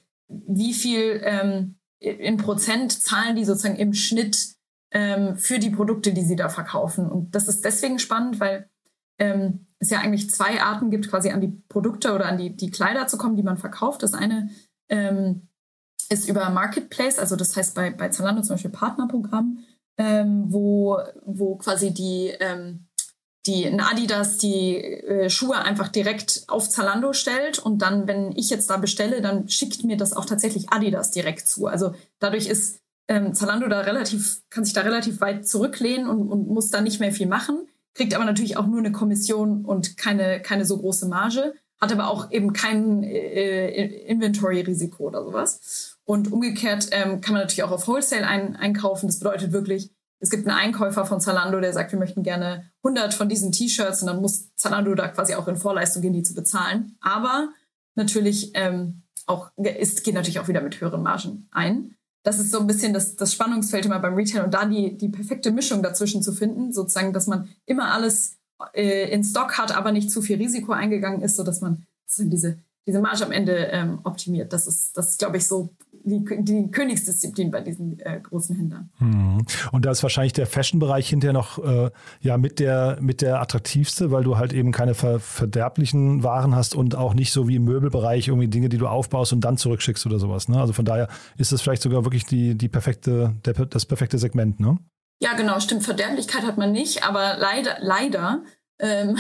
[0.48, 4.56] wie viel ähm, in Prozent zahlen die sozusagen im Schnitt
[4.92, 7.10] ähm, für die Produkte, die sie da verkaufen?
[7.10, 8.70] Und das ist deswegen spannend, weil
[9.20, 12.72] ähm, es ja eigentlich zwei Arten gibt, quasi an die Produkte oder an die, die
[12.72, 14.04] Kleider zu kommen, die man verkauft.
[14.04, 14.50] Das eine
[14.90, 15.48] ähm,
[16.10, 19.60] ist über Marketplace, also das heißt bei, bei Zalando zum Beispiel Partnerprogramm,
[19.98, 22.88] ähm, wo, wo quasi die ähm,
[23.46, 28.50] die ein Adidas die äh, Schuhe einfach direkt auf Zalando stellt und dann, wenn ich
[28.50, 31.68] jetzt da bestelle, dann schickt mir das auch tatsächlich Adidas direkt zu.
[31.68, 36.48] Also dadurch ist ähm, Zalando da relativ, kann sich da relativ weit zurücklehnen und, und
[36.48, 40.42] muss da nicht mehr viel machen, kriegt aber natürlich auch nur eine Kommission und keine,
[40.42, 45.98] keine so große Marge, hat aber auch eben kein äh, Inventory-Risiko oder sowas.
[46.06, 49.08] Und umgekehrt ähm, kann man natürlich auch auf Wholesale ein, einkaufen.
[49.08, 53.14] Das bedeutet wirklich, es gibt einen Einkäufer von Zalando, der sagt, wir möchten gerne 100
[53.14, 56.36] von diesen T-Shirts und dann muss Zalando da quasi auch in Vorleistung gehen, die zu
[56.36, 56.96] bezahlen.
[57.02, 57.50] Aber
[57.96, 61.96] natürlich ähm, auch, ist, geht natürlich auch wieder mit höheren Margen ein.
[62.24, 65.10] Das ist so ein bisschen das, das Spannungsfeld immer beim Retail und da die, die
[65.10, 68.38] perfekte Mischung dazwischen zu finden, sozusagen, dass man immer alles
[68.74, 73.02] äh, in Stock hat, aber nicht zu viel Risiko eingegangen ist, sodass man diese, diese
[73.02, 74.54] Marge am Ende ähm, optimiert.
[74.54, 75.70] Das ist, das ist, glaube ich, so
[76.04, 78.90] die, die Königsdisziplin bei diesen äh, großen Händlern.
[78.98, 79.46] Hm.
[79.72, 84.12] Und da ist wahrscheinlich der Fashion-Bereich hinterher noch äh, ja mit der, mit der attraktivste,
[84.12, 87.64] weil du halt eben keine ver verderblichen Waren hast und auch nicht so wie im
[87.64, 90.48] Möbelbereich irgendwie Dinge, die du aufbaust und dann zurückschickst oder sowas.
[90.48, 90.60] Ne?
[90.60, 94.60] Also von daher ist das vielleicht sogar wirklich die, die perfekte, der, das perfekte Segment,
[94.60, 94.78] ne?
[95.22, 95.84] Ja, genau, stimmt.
[95.84, 98.44] Verderblichkeit hat man nicht, aber leider, leider
[98.80, 99.18] ähm,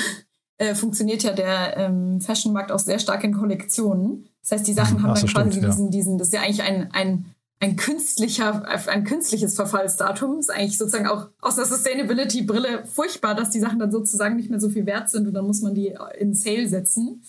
[0.61, 4.27] äh, funktioniert ja der ähm, Fashionmarkt auch sehr stark in Kollektionen.
[4.41, 5.91] Das heißt, die Sachen hm, haben dann quasi stimmt, diesen, ja.
[5.91, 7.25] diesen, das ist ja eigentlich ein, ein,
[7.59, 10.37] ein künstlicher, ein künstliches Verfallsdatum.
[10.37, 14.59] Ist eigentlich sozusagen auch aus der Sustainability-Brille furchtbar, dass die Sachen dann sozusagen nicht mehr
[14.59, 17.23] so viel wert sind und dann muss man die in Sale setzen.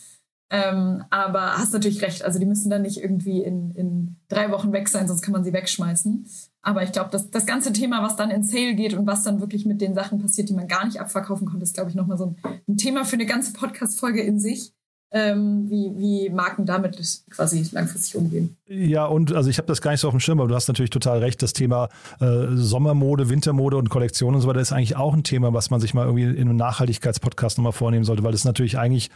[0.55, 4.71] Ähm, aber hast natürlich recht, also die müssen dann nicht irgendwie in, in drei Wochen
[4.75, 6.27] weg sein, sonst kann man sie wegschmeißen.
[6.61, 9.41] Aber ich glaube, das, das ganze Thema, was dann in Sale geht und was dann
[9.41, 12.19] wirklich mit den Sachen passiert, die man gar nicht abverkaufen konnte, ist, glaube ich, nochmal
[12.19, 12.37] so ein,
[12.69, 14.75] ein, Thema für eine ganze Podcast-Folge in sich.
[15.15, 18.57] Ähm, wie, wie Marken damit quasi langfristig umgehen.
[18.67, 20.69] Ja, und also ich habe das gar nicht so auf dem Schirm, aber du hast
[20.69, 21.43] natürlich total recht.
[21.43, 25.53] Das Thema äh, Sommermode, Wintermode und Kollektion und so weiter ist eigentlich auch ein Thema,
[25.53, 29.11] was man sich mal irgendwie in einem Nachhaltigkeitspodcast nochmal vornehmen sollte, weil das natürlich eigentlich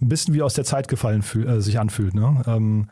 [0.00, 2.14] ein bisschen wie aus der Zeit gefallen äh, sich anfühlt.
[2.14, 2.42] Ne?
[2.46, 2.88] Ähm,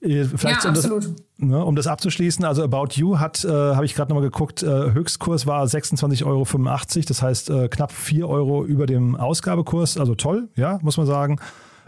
[0.00, 0.74] äh, vielleicht ja, um.
[0.74, 0.90] Das,
[1.38, 4.92] ne, um das abzuschließen, also About You hat, äh, habe ich gerade nochmal geguckt, äh,
[4.92, 10.48] Höchstkurs war 26,85 Euro, das heißt äh, knapp 4 Euro über dem Ausgabekurs, also toll,
[10.56, 11.38] ja, muss man sagen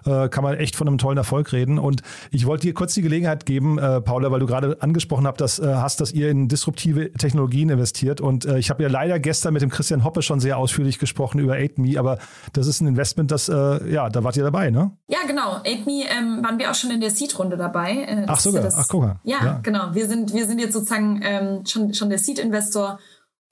[0.04, 1.78] äh, kann man echt von einem tollen Erfolg reden.
[1.78, 5.40] Und ich wollte dir kurz die Gelegenheit geben, äh, Paula, weil du gerade angesprochen habt,
[5.40, 8.20] dass, äh, hast, dass ihr in disruptive Technologien investiert.
[8.20, 11.38] Und äh, ich habe ja leider gestern mit dem Christian Hoppe schon sehr ausführlich gesprochen
[11.38, 12.18] über 8Me, aber
[12.52, 14.92] das ist ein Investment, das, äh, ja, da wart ihr dabei, ne?
[15.08, 15.56] Ja, genau.
[15.58, 18.04] 8Me ähm, waren wir auch schon in der Seed-Runde dabei.
[18.06, 19.20] Äh, Ach sogar, das, ach guck mal.
[19.24, 19.94] Ja, ja, genau.
[19.94, 22.98] Wir sind, wir sind jetzt sozusagen ähm, schon, schon der Seed-Investor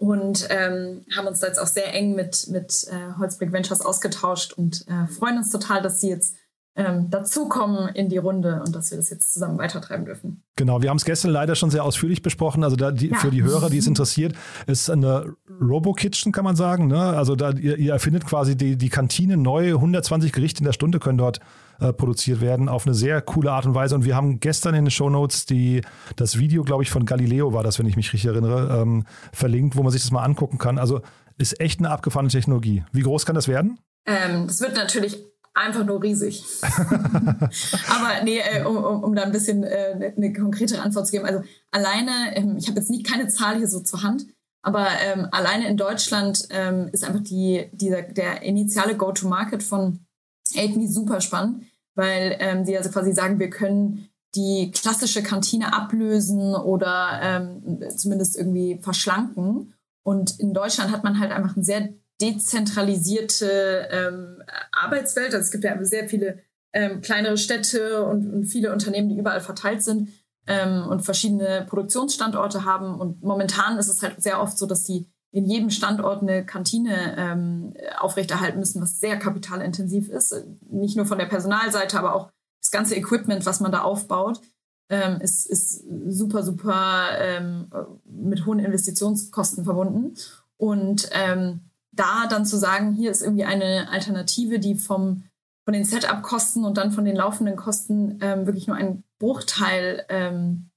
[0.02, 4.52] und ähm, haben uns da jetzt auch sehr eng mit, mit äh, Holzbrick Ventures ausgetauscht
[4.52, 6.34] und äh, freuen uns total, dass sie jetzt
[6.74, 10.42] ähm, dazukommen in die Runde und dass wir das jetzt zusammen weitertreiben dürfen.
[10.56, 12.64] Genau, wir haben es gestern leider schon sehr ausführlich besprochen.
[12.64, 13.18] Also da die, ja.
[13.18, 14.34] für die Hörer, die es interessiert,
[14.66, 16.86] ist eine Robo-Kitchen, kann man sagen.
[16.86, 16.98] Ne?
[16.98, 20.98] Also da ihr, ihr, erfindet quasi die, die Kantine neu, 120 Gerichte in der Stunde
[20.98, 21.40] können dort
[21.78, 23.94] äh, produziert werden, auf eine sehr coole Art und Weise.
[23.94, 25.82] Und wir haben gestern in den Shownotes die,
[26.16, 29.76] das Video, glaube ich, von Galileo war das, wenn ich mich richtig erinnere, ähm, verlinkt,
[29.76, 30.78] wo man sich das mal angucken kann.
[30.78, 31.02] Also
[31.36, 32.84] ist echt eine abgefahrene Technologie.
[32.92, 33.78] Wie groß kann das werden?
[34.06, 36.44] Ähm, das wird natürlich einfach nur riesig.
[36.62, 41.12] Aber nee, äh, um, um, um, da ein bisschen äh, eine, eine konkretere Antwort zu
[41.12, 41.26] geben.
[41.26, 44.26] Also alleine, ähm, ich habe jetzt nicht keine Zahl hier so zur Hand,
[44.62, 50.06] aber ähm, alleine in Deutschland ähm, ist einfach die, dieser, der initiale Go-to-Market von
[50.54, 56.54] AidMe super spannend, weil ähm, sie also quasi sagen, wir können die klassische Kantine ablösen
[56.54, 59.74] oder ähm, zumindest irgendwie verschlanken.
[60.04, 61.90] Und in Deutschland hat man halt einfach ein sehr
[62.22, 65.34] dezentralisierte ähm, Arbeitswelt.
[65.34, 66.38] Also es gibt ja sehr viele
[66.72, 70.10] ähm, kleinere Städte und, und, viele Unternehmen, die überall verteilt sind
[70.46, 72.98] ähm, und verschiedene Produktionsstandorte haben.
[72.98, 77.16] Und momentan ist es halt sehr oft so, dass die in jedem Standort eine Kantine
[77.18, 80.34] ähm, aufrechterhalten müssen, was sehr kapitalintensiv ist.
[80.70, 82.30] Nicht nur von der Personalseite, aber auch
[82.60, 84.40] das ganze Equipment, was man da aufbaut,
[84.88, 87.70] ähm, ist, ist super, super ähm,
[88.04, 90.14] mit hohen Investitionskosten verbunden.
[90.58, 95.24] Und ähm, da dann zu sagen, hier ist irgendwie eine Alternative, die vom,
[95.64, 100.70] von den Setup-Kosten und dann von den laufenden Kosten ähm, wirklich nur einen Bruchteil ähm,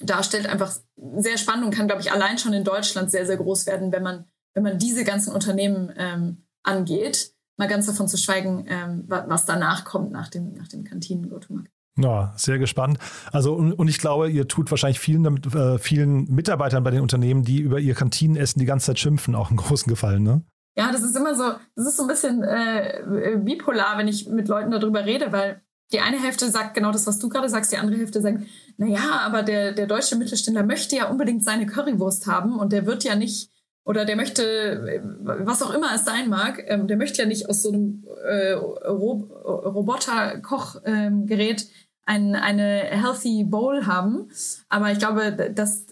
[0.00, 0.72] darstellt, einfach
[1.16, 4.02] sehr spannend und kann, glaube ich, allein schon in Deutschland sehr, sehr groß werden, wenn
[4.02, 7.34] man, wenn man diese ganzen Unternehmen ähm, angeht.
[7.58, 11.70] Mal ganz davon zu schweigen, ähm, was danach kommt nach dem, nach dem Kantinen-Go-to-Market.
[11.98, 12.98] Ja, sehr gespannt.
[13.32, 17.58] Also und, ich glaube, ihr tut wahrscheinlich vielen, äh, vielen Mitarbeitern bei den Unternehmen, die
[17.58, 20.42] über ihr Kantinenessen die ganze Zeit schimpfen, auch einen großen Gefallen, ne?
[20.80, 24.48] Ja, das ist immer so, das ist so ein bisschen äh, bipolar, wenn ich mit
[24.48, 25.60] Leuten darüber rede, weil
[25.92, 28.38] die eine Hälfte sagt genau das, was du gerade sagst, die andere Hälfte sagt,
[28.78, 33.04] naja, aber der, der deutsche Mittelständler möchte ja unbedingt seine Currywurst haben und der wird
[33.04, 33.50] ja nicht,
[33.84, 37.62] oder der möchte, was auch immer es sein mag, ähm, der möchte ja nicht aus
[37.62, 41.68] so einem äh, Ro Roboter-Kochgerät ähm,
[42.06, 44.30] ein, eine healthy Bowl haben.
[44.70, 45.88] Aber ich glaube, dass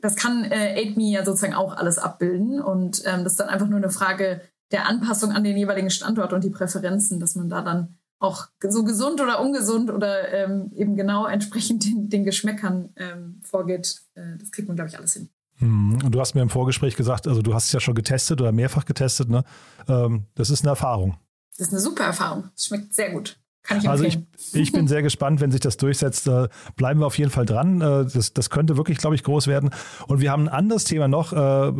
[0.00, 2.60] das kann äh, AidMe ja sozusagen auch alles abbilden.
[2.60, 6.32] Und ähm, das ist dann einfach nur eine Frage der Anpassung an den jeweiligen Standort
[6.32, 10.96] und die Präferenzen, dass man da dann auch so gesund oder ungesund oder ähm, eben
[10.96, 14.02] genau entsprechend den, den Geschmäckern ähm, vorgeht.
[14.14, 15.28] Äh, das kriegt man, glaube ich, alles hin.
[15.58, 16.00] Mhm.
[16.04, 18.52] Und du hast mir im Vorgespräch gesagt, also du hast es ja schon getestet oder
[18.52, 19.44] mehrfach getestet, ne?
[19.88, 21.16] Ähm, das ist eine Erfahrung.
[21.56, 22.50] Das ist eine super Erfahrung.
[22.56, 23.38] Es schmeckt sehr gut.
[23.76, 24.18] Ich also ich,
[24.52, 26.30] ich bin sehr gespannt, wenn sich das durchsetzt.
[26.76, 27.80] Bleiben wir auf jeden Fall dran.
[27.80, 29.70] Äh, das, das könnte wirklich, glaube ich, groß werden.
[30.06, 31.70] Und wir haben ein anderes Thema noch, äh,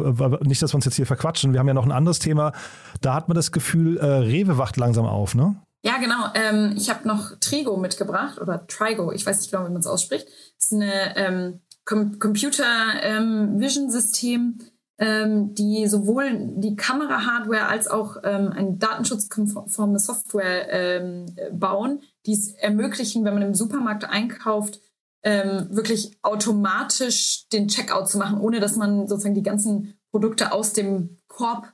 [0.44, 2.52] nicht, dass wir uns jetzt hier verquatschen, wir haben ja noch ein anderes Thema.
[3.00, 5.60] Da hat man das Gefühl, äh, Rewe wacht langsam auf, ne?
[5.82, 6.26] Ja, genau.
[6.34, 9.86] Ähm, ich habe noch Trigo mitgebracht oder Trigo, ich weiß nicht genau, wie man es
[9.86, 10.26] ausspricht.
[10.26, 12.64] Das ist eine ähm, Com Computer
[13.02, 14.58] ähm, Vision System
[14.98, 22.52] ähm, die sowohl die Kamera-Hardware als auch ähm, eine datenschutzkonforme Software ähm, bauen, die es
[22.54, 24.80] ermöglichen, wenn man im Supermarkt einkauft,
[25.22, 30.72] ähm, wirklich automatisch den Checkout zu machen, ohne dass man sozusagen die ganzen Produkte aus
[30.72, 31.72] dem Korb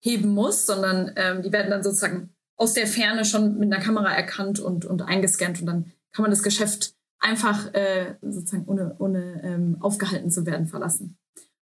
[0.00, 4.12] heben muss, sondern ähm, die werden dann sozusagen aus der Ferne schon mit einer Kamera
[4.12, 9.42] erkannt und, und eingescannt und dann kann man das Geschäft einfach äh, sozusagen ohne, ohne
[9.42, 11.18] ähm, aufgehalten zu werden verlassen.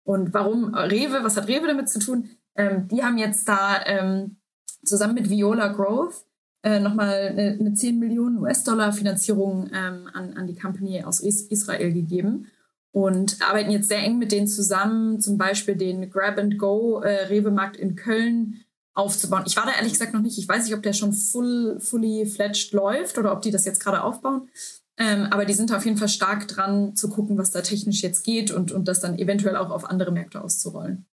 [0.04, 2.30] Und warum Rewe, was hat Rewe damit zu tun?
[2.56, 4.38] Ähm, die haben jetzt da ähm,
[4.84, 6.26] zusammen mit Viola Growth
[6.64, 11.94] äh, nochmal eine, eine 10 Millionen US-Dollar Finanzierung ähm, an, an die Company aus Israel
[11.94, 12.48] gegeben
[12.92, 17.96] und arbeiten jetzt sehr eng mit denen zusammen, zum Beispiel den Grab-and-Go äh, Rewe-Markt in
[17.96, 18.62] Köln
[18.94, 19.44] aufzubauen.
[19.48, 20.38] Ich war da ehrlich gesagt noch nicht.
[20.38, 23.80] Ich weiß nicht, ob der schon full, fully fledged läuft oder ob die das jetzt
[23.80, 24.50] gerade aufbauen.
[24.98, 28.24] Ähm, aber die sind auf jeden Fall stark dran zu gucken, was da technisch jetzt
[28.24, 31.06] geht und, und das dann eventuell auch auf andere Märkte auszurollen.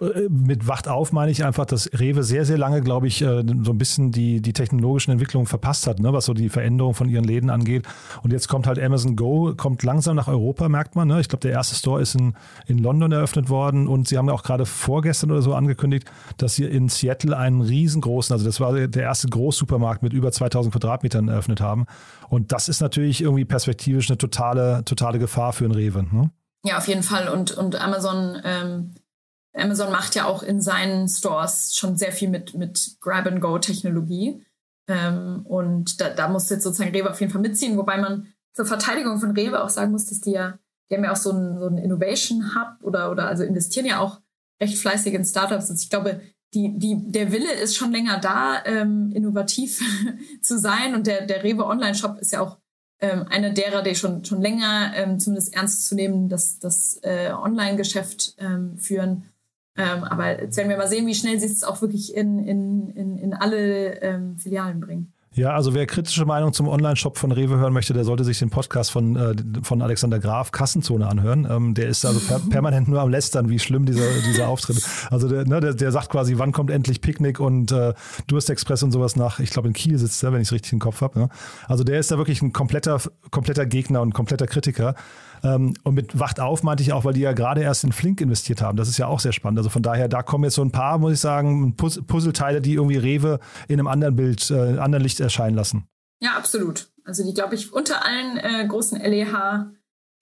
[0.00, 3.44] Äh, mit Wacht auf meine ich einfach, dass Rewe sehr, sehr lange, glaube ich, äh,
[3.62, 7.08] so ein bisschen die, die technologischen Entwicklungen verpasst hat, ne, was so die Veränderung von
[7.08, 7.86] ihren Läden angeht.
[8.22, 11.08] Und jetzt kommt halt Amazon Go, kommt langsam nach Europa, merkt man.
[11.08, 11.20] Ne?
[11.20, 12.34] Ich glaube, der erste Store ist in,
[12.66, 16.64] in London eröffnet worden und sie haben auch gerade vorgestern oder so angekündigt, dass sie
[16.64, 21.60] in Seattle einen riesengroßen, also das war der erste Großsupermarkt mit über 2000 Quadratmetern eröffnet
[21.60, 21.86] haben.
[22.28, 26.02] Und das ist natürlich irgendwie perspektivisch eine totale, totale Gefahr für ein Rewe.
[26.02, 26.30] Ne?
[26.64, 27.28] Ja, auf jeden Fall.
[27.28, 28.94] Und, und Amazon ähm
[29.54, 34.44] Amazon macht ja auch in seinen Stores schon sehr viel mit, mit Grab-and-Go-Technologie.
[34.88, 38.66] Ähm, und da, da muss jetzt sozusagen Rewe auf jeden Fall mitziehen, wobei man zur
[38.66, 40.58] Verteidigung von Rewe auch sagen muss, dass die ja,
[40.90, 44.00] die haben ja auch so einen, so einen Innovation Hub oder, oder also investieren ja
[44.00, 44.20] auch
[44.60, 45.70] recht fleißig in Startups.
[45.70, 46.20] Und ich glaube,
[46.52, 49.80] die, die, der Wille ist schon länger da, ähm, innovativ
[50.42, 50.94] zu sein.
[50.94, 52.58] Und der, der Rewe Online-Shop ist ja auch
[53.00, 57.32] ähm, einer derer, die schon, schon länger ähm, zumindest ernst zu nehmen, das, das äh,
[57.32, 59.24] Online-Geschäft ähm, führen.
[59.76, 62.90] Ähm, aber jetzt werden wir mal sehen, wie schnell sie es auch wirklich in, in,
[62.90, 65.12] in, in alle ähm, Filialen bringen.
[65.36, 68.50] Ja, also wer kritische Meinung zum Online-Shop von Rewe hören möchte, der sollte sich den
[68.50, 71.44] Podcast von, äh, von Alexander Graf, Kassenzone, anhören.
[71.50, 75.10] Ähm, der ist also per permanent nur am Lästern, wie schlimm dieser, dieser Auftritt ist.
[75.10, 77.94] Also der, ne, der, der sagt quasi, wann kommt endlich Picknick und äh,
[78.28, 79.40] Durstexpress und sowas nach.
[79.40, 81.18] Ich glaube, in Kiel sitzt er, wenn ich es richtig im Kopf habe.
[81.18, 81.28] Ne?
[81.66, 83.00] Also der ist da wirklich ein kompletter,
[83.32, 84.94] kompletter Gegner und kompletter Kritiker.
[85.44, 88.20] Ähm, und mit Wacht auf meinte ich auch, weil die ja gerade erst in Flink
[88.20, 88.76] investiert haben.
[88.76, 89.58] Das ist ja auch sehr spannend.
[89.58, 92.96] Also von daher, da kommen jetzt so ein paar, muss ich sagen, Puzzleteile, die irgendwie
[92.96, 93.38] Rewe
[93.68, 95.86] in einem anderen Bild, äh, anderen Licht erscheinen lassen.
[96.20, 96.90] Ja, absolut.
[97.04, 99.66] Also die, glaube ich, unter allen äh, großen LEH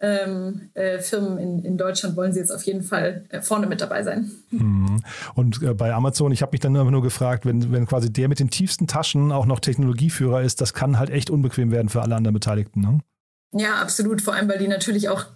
[0.00, 3.80] ähm, äh, Firmen in, in Deutschland wollen sie jetzt auf jeden Fall äh, vorne mit
[3.80, 4.32] dabei sein.
[4.50, 5.00] Mhm.
[5.34, 8.28] Und äh, bei Amazon, ich habe mich dann einfach nur gefragt, wenn, wenn quasi der
[8.28, 12.02] mit den tiefsten Taschen auch noch Technologieführer ist, das kann halt echt unbequem werden für
[12.02, 12.80] alle anderen Beteiligten.
[12.80, 12.98] Ne?
[13.52, 14.22] Ja, absolut.
[14.22, 15.26] Vor allem, weil die natürlich auch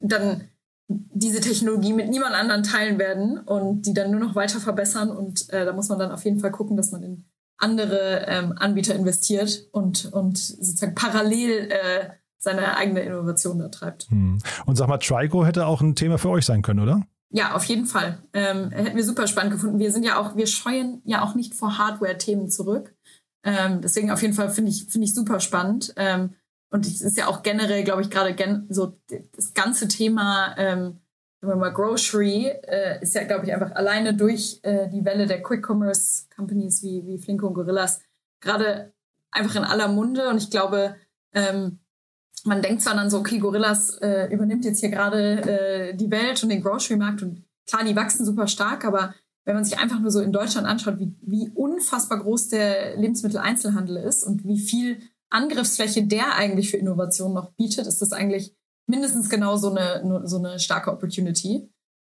[0.00, 0.48] dann
[0.88, 5.10] diese Technologie mit niemand anderen teilen werden und die dann nur noch weiter verbessern.
[5.10, 7.24] Und äh, da muss man dann auf jeden Fall gucken, dass man in
[7.58, 14.08] andere ähm, Anbieter investiert und, und sozusagen parallel äh, seine eigene Innovation da treibt.
[14.10, 14.38] Hm.
[14.64, 17.06] Und sag mal, Trico hätte auch ein Thema für euch sein können, oder?
[17.30, 18.22] Ja, auf jeden Fall.
[18.32, 19.78] Ähm, hätten wir super spannend gefunden.
[19.78, 22.94] Wir sind ja auch, wir scheuen ja auch nicht vor Hardware-Themen zurück.
[23.44, 25.92] Ähm, deswegen auf jeden Fall finde ich, finde ich super spannend.
[25.96, 26.34] Ähm,
[26.70, 28.98] und es ist ja auch generell, glaube ich, gerade gen so
[29.34, 31.00] das ganze Thema, ähm,
[31.40, 35.26] sagen wir mal, Grocery äh, ist ja, glaube ich, einfach alleine durch äh, die Welle
[35.26, 38.00] der Quick-Commerce-Companies wie, wie Flinko und Gorillas
[38.40, 38.92] gerade
[39.30, 40.28] einfach in aller Munde.
[40.28, 40.96] Und ich glaube,
[41.32, 41.78] ähm,
[42.44, 46.42] man denkt zwar dann so, okay, Gorillas äh, übernimmt jetzt hier gerade äh, die Welt
[46.42, 49.14] und den Grocery-Markt und klar, die wachsen super stark, aber
[49.44, 53.96] wenn man sich einfach nur so in Deutschland anschaut, wie, wie unfassbar groß der Lebensmitteleinzelhandel
[53.96, 55.00] ist und wie viel
[55.30, 58.54] Angriffsfläche der eigentlich für Innovation noch bietet, ist das eigentlich
[58.86, 61.70] mindestens genau so eine, so eine starke Opportunity.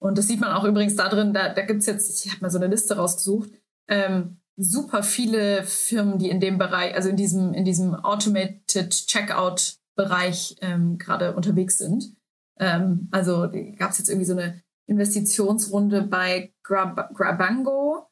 [0.01, 2.43] Und das sieht man auch übrigens da drin, da, da gibt es jetzt, ich habe
[2.43, 3.51] mal so eine Liste rausgesucht,
[3.89, 10.57] ähm, super viele Firmen, die in dem Bereich, also in diesem, in diesem Automated Checkout-Bereich
[10.61, 12.17] ähm, gerade unterwegs sind.
[12.59, 18.08] Ähm, also gab es jetzt irgendwie so eine Investitionsrunde bei Grab Grabango,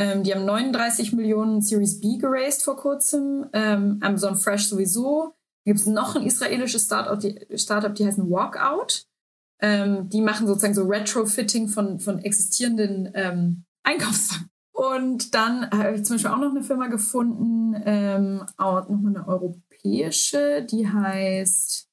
[0.00, 3.50] ähm, die haben 39 Millionen Series B geraced vor kurzem.
[3.52, 5.34] Ähm, Amazon Fresh sowieso.
[5.64, 9.04] Da gibt es noch ein israelisches Startup, die, Startup, die heißen Walkout.
[9.60, 14.48] Ähm, die machen sozusagen so Retrofitting von, von existierenden ähm, Einkaufswagen.
[14.72, 20.62] Und dann habe ich zum Beispiel auch noch eine Firma gefunden, ähm, nochmal eine europäische,
[20.62, 21.90] die heißt,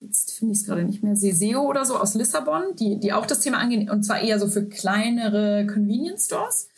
[0.00, 3.24] jetzt finde ich es gerade nicht mehr, Seseo oder so aus Lissabon, die, die auch
[3.24, 6.68] das Thema angehen, und zwar eher so für kleinere Convenience Stores.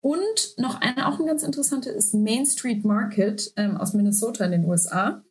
[0.00, 4.52] Und noch eine, auch ein ganz interessante ist Main Street Market ähm, aus Minnesota in
[4.52, 5.24] den USA.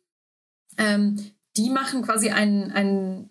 [0.76, 1.18] Ähm,
[1.56, 3.30] die machen quasi ein, ein,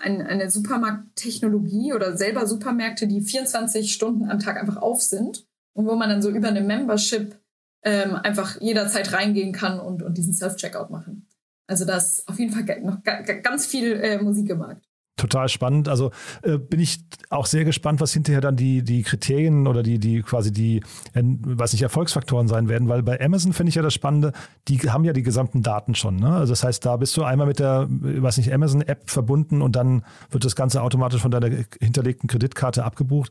[0.00, 5.86] ein, eine Supermarkttechnologie oder selber Supermärkte, die 24 Stunden am Tag einfach auf sind und
[5.86, 7.36] wo man dann so über eine Membership
[7.82, 11.28] ähm, einfach jederzeit reingehen kann und, und diesen Self-Checkout machen.
[11.66, 14.88] Also da ist auf jeden Fall noch ganz viel äh, Musik im Markt.
[15.16, 15.88] Total spannend.
[15.88, 16.10] Also
[16.42, 17.00] äh, bin ich
[17.30, 20.82] auch sehr gespannt, was hinterher dann die, die Kriterien oder die, die quasi die,
[21.14, 24.32] äh, was nicht Erfolgsfaktoren sein werden, weil bei Amazon finde ich ja das Spannende,
[24.68, 26.16] die haben ja die gesamten Daten schon.
[26.16, 26.30] Ne?
[26.30, 30.04] Also das heißt, da bist du einmal mit der, was nicht, Amazon-App verbunden und dann
[30.30, 31.48] wird das Ganze automatisch von deiner
[31.80, 33.30] hinterlegten Kreditkarte abgebucht.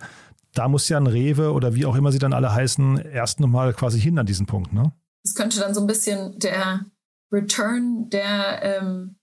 [0.56, 3.74] Da muss ja ein Rewe oder wie auch immer sie dann alle heißen, erst nochmal
[3.74, 4.74] quasi hin an diesen Punkt.
[4.74, 4.92] Ne?
[5.24, 6.86] Das könnte dann so ein bisschen der
[7.32, 9.15] Return der ähm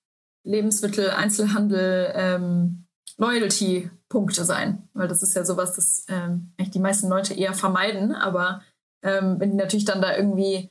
[0.44, 2.86] Lebensmittel, Einzelhandel, ähm,
[3.18, 4.88] Loyalty-Punkte sein.
[4.94, 8.14] Weil das ist ja sowas, das ähm, eigentlich die meisten Leute eher vermeiden.
[8.14, 8.62] Aber
[9.02, 10.70] ähm, wenn die natürlich dann da irgendwie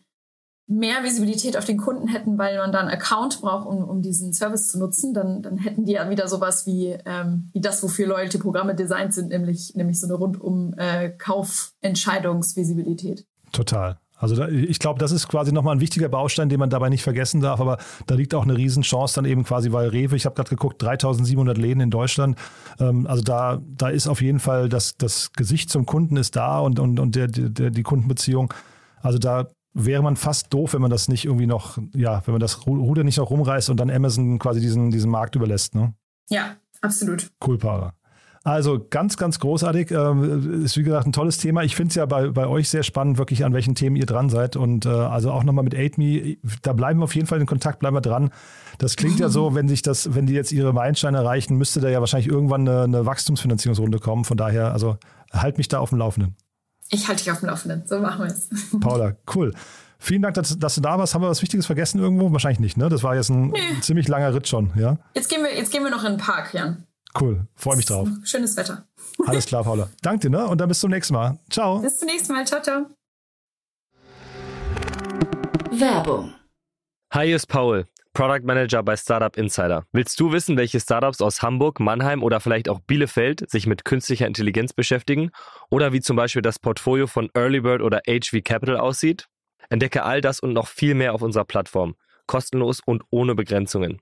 [0.68, 4.32] mehr Visibilität auf den Kunden hätten, weil man da einen Account braucht, um, um diesen
[4.34, 8.08] Service zu nutzen, dann, dann hätten die ja wieder sowas wie, ähm, wie das, wofür
[8.08, 13.28] Loyalty-Programme designt sind, nämlich, nämlich so eine rundum äh, Kaufentscheidungsvisibilität.
[13.52, 14.00] Total.
[14.22, 17.02] Also da, ich glaube, das ist quasi nochmal ein wichtiger Baustein, den man dabei nicht
[17.02, 17.60] vergessen darf.
[17.60, 20.82] Aber da liegt auch eine Riesenchance dann eben quasi, weil Rewe, ich habe gerade geguckt,
[20.82, 22.38] 3700 Läden in Deutschland.
[22.80, 26.60] Ähm, also da, da ist auf jeden Fall das, das Gesicht zum Kunden ist da
[26.60, 28.54] und, und, und der, der, die Kundenbeziehung.
[29.02, 32.42] Also da wäre man fast doof, wenn man das nicht irgendwie noch, ja, wenn man
[32.42, 35.74] das Ruder nicht noch rumreißt und dann Amazon quasi diesen, diesen Markt überlässt.
[35.74, 35.96] Ne?
[36.30, 37.32] Ja, absolut.
[37.44, 37.94] Cool, Para.
[38.44, 39.92] Also ganz, ganz großartig.
[39.92, 41.64] Ähm, ist wie gesagt ein tolles Thema.
[41.64, 44.30] Ich finde es ja bei, bei euch sehr spannend, wirklich an welchen Themen ihr dran
[44.30, 44.56] seid.
[44.56, 47.80] Und äh, also auch nochmal mit AidMe, da bleiben wir auf jeden Fall in Kontakt,
[47.80, 48.32] bleiben wir dran.
[48.80, 51.90] Das klingt ja so, wenn sich das, wenn die jetzt ihre Meilensteine erreichen, müsste da
[51.90, 54.26] ja wahrscheinlich irgendwann eine, eine Wachstumsfinanzierungsrunde kommen.
[54.26, 54.98] Von daher, also
[55.32, 56.36] halt mich da auf dem Laufenden.
[56.90, 57.84] Ich halte dich auf dem Laufenden.
[57.86, 58.50] So machen wir es.
[58.80, 59.54] Paula, cool.
[60.00, 61.14] Vielen Dank, dass, dass, du da warst.
[61.14, 62.32] Haben wir was Wichtiges vergessen irgendwo?
[62.32, 62.90] Wahrscheinlich nicht, ne?
[62.90, 63.60] Das war jetzt ein nee.
[63.82, 64.98] ziemlich langer Ritt schon, ja?
[65.14, 66.88] Jetzt gehen wir, jetzt gehen wir noch in den Park, Jan.
[67.20, 68.08] Cool, freue mich drauf.
[68.24, 68.88] Schönes Wetter.
[69.26, 69.90] Alles klar, Paula.
[70.02, 70.48] Danke dir, ne?
[70.48, 71.40] Und dann bis zum nächsten Mal.
[71.50, 71.80] Ciao.
[71.80, 72.46] Bis zum nächsten Mal.
[72.46, 72.86] Ciao, ciao.
[75.72, 76.34] Werbung.
[77.14, 79.86] Hi, hier ist Paul, Product Manager bei Startup Insider.
[79.92, 84.28] Willst du wissen, welche Startups aus Hamburg, Mannheim oder vielleicht auch Bielefeld sich mit künstlicher
[84.28, 85.32] Intelligenz beschäftigen?
[85.70, 89.28] Oder wie zum Beispiel das Portfolio von Earlybird oder HV Capital aussieht?
[89.70, 91.96] Entdecke all das und noch viel mehr auf unserer Plattform.
[92.28, 94.02] Kostenlos und ohne Begrenzungen.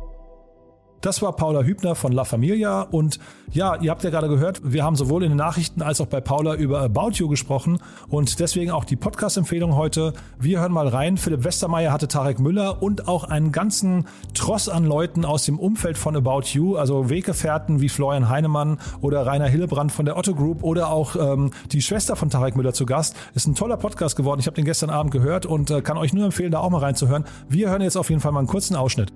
[1.01, 3.17] Das war Paula Hübner von La Familia und
[3.51, 6.21] ja, ihr habt ja gerade gehört, wir haben sowohl in den Nachrichten als auch bei
[6.21, 10.13] Paula über About You gesprochen und deswegen auch die Podcast-Empfehlung heute.
[10.39, 11.17] Wir hören mal rein.
[11.17, 15.97] Philipp Westermeier hatte Tarek Müller und auch einen ganzen Tross an Leuten aus dem Umfeld
[15.97, 20.63] von About You, also Weggefährten wie Florian Heinemann oder Rainer Hillebrand von der Otto Group
[20.63, 23.15] oder auch ähm, die Schwester von Tarek Müller zu Gast.
[23.33, 24.39] Ist ein toller Podcast geworden.
[24.39, 26.77] Ich habe den gestern Abend gehört und äh, kann euch nur empfehlen, da auch mal
[26.77, 27.25] reinzuhören.
[27.49, 29.11] Wir hören jetzt auf jeden Fall mal einen kurzen Ausschnitt.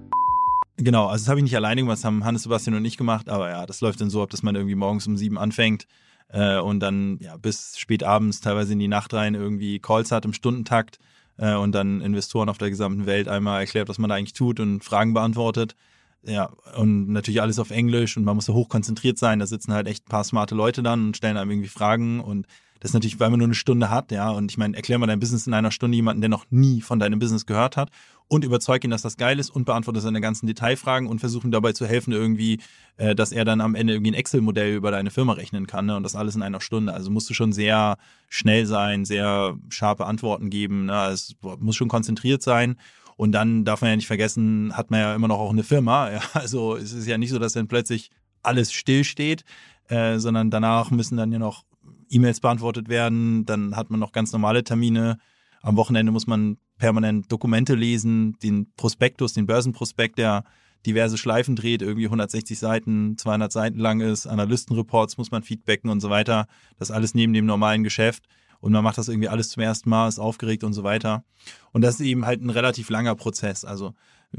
[0.77, 3.29] Genau, also das habe ich nicht alleine gemacht, das haben Hannes, Sebastian und ich gemacht,
[3.29, 5.87] aber ja, das läuft dann so ab, dass man irgendwie morgens um sieben anfängt
[6.27, 10.25] äh, und dann ja bis spät abends, teilweise in die Nacht rein, irgendwie Calls hat
[10.25, 10.99] im Stundentakt
[11.37, 14.59] äh, und dann Investoren auf der gesamten Welt einmal erklärt, was man da eigentlich tut
[14.59, 15.75] und Fragen beantwortet.
[16.23, 19.39] Ja, und natürlich alles auf Englisch und man muss da hochkonzentriert sein.
[19.39, 22.47] Da sitzen halt echt ein paar smarte Leute dann und stellen einem irgendwie Fragen und
[22.79, 24.29] das ist natürlich, weil man nur eine Stunde hat, ja.
[24.29, 26.99] Und ich meine, erklär mal dein Business in einer Stunde jemanden, der noch nie von
[26.99, 27.89] deinem Business gehört hat
[28.27, 31.51] und überzeug ihn, dass das geil ist und beantworte seine ganzen Detailfragen und versuche ihm
[31.51, 32.59] dabei zu helfen, irgendwie,
[32.97, 35.95] äh, dass er dann am Ende irgendwie ein Excel-Modell über deine Firma rechnen kann, ne?
[35.95, 36.93] Und das alles in einer Stunde.
[36.93, 37.97] Also musst du schon sehr
[38.29, 41.07] schnell sein, sehr scharfe Antworten geben, ne?
[41.07, 42.77] Es muss schon konzentriert sein.
[43.17, 46.09] Und dann darf man ja nicht vergessen, hat man ja immer noch auch eine Firma.
[46.15, 46.21] Ja?
[46.33, 48.11] Also es ist ja nicht so, dass dann plötzlich
[48.43, 49.43] alles stillsteht,
[49.87, 51.63] äh, sondern danach müssen dann ja noch
[52.09, 55.17] E-Mails beantwortet werden, dann hat man noch ganz normale Termine.
[55.61, 60.43] Am Wochenende muss man permanent Dokumente lesen, den Prospektus, den Börsenprospekt, der
[60.85, 65.99] diverse Schleifen dreht, irgendwie 160 Seiten, 200 Seiten lang ist, Analystenreports muss man feedbacken und
[65.99, 66.47] so weiter.
[66.77, 68.25] Das alles neben dem normalen Geschäft.
[68.59, 71.23] Und man macht das irgendwie alles zum ersten Mal, ist aufgeregt und so weiter.
[71.71, 73.65] Und das ist eben halt ein relativ langer Prozess.
[73.65, 73.93] Also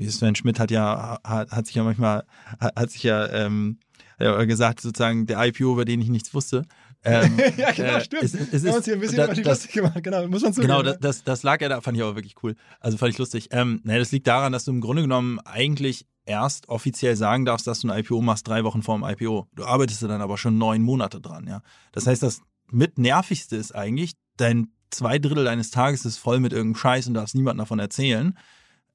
[0.09, 2.25] Sven Schmidt hat ja, hat, hat sich ja manchmal,
[2.59, 3.79] hat, hat sich ja ähm,
[4.19, 6.65] gesagt, sozusagen der IPO, über den ich nichts wusste.
[7.07, 8.25] Ähm, ja, genau, äh, stimmt.
[8.25, 10.53] Es, es, wir haben uns hier ein bisschen über die lustig gemacht, genau, muss man
[10.53, 10.73] zugeben.
[10.73, 12.57] Genau, das, das, das, lag ja da, fand ich aber wirklich cool.
[12.81, 13.49] Also fand ich lustig.
[13.53, 17.67] Ähm, naja, das liegt daran, dass du im Grunde genommen eigentlich erst offiziell sagen darfst,
[17.67, 19.47] dass du ein IPO machst, drei Wochen vor dem IPO.
[19.55, 21.63] Du arbeitest dann aber schon neun Monate dran, ja.
[21.93, 26.53] Das heißt, das mit nervigste ist eigentlich, dein zwei Drittel deines Tages ist voll mit
[26.53, 28.37] irgendeinem Scheiß und darfst niemandem davon erzählen.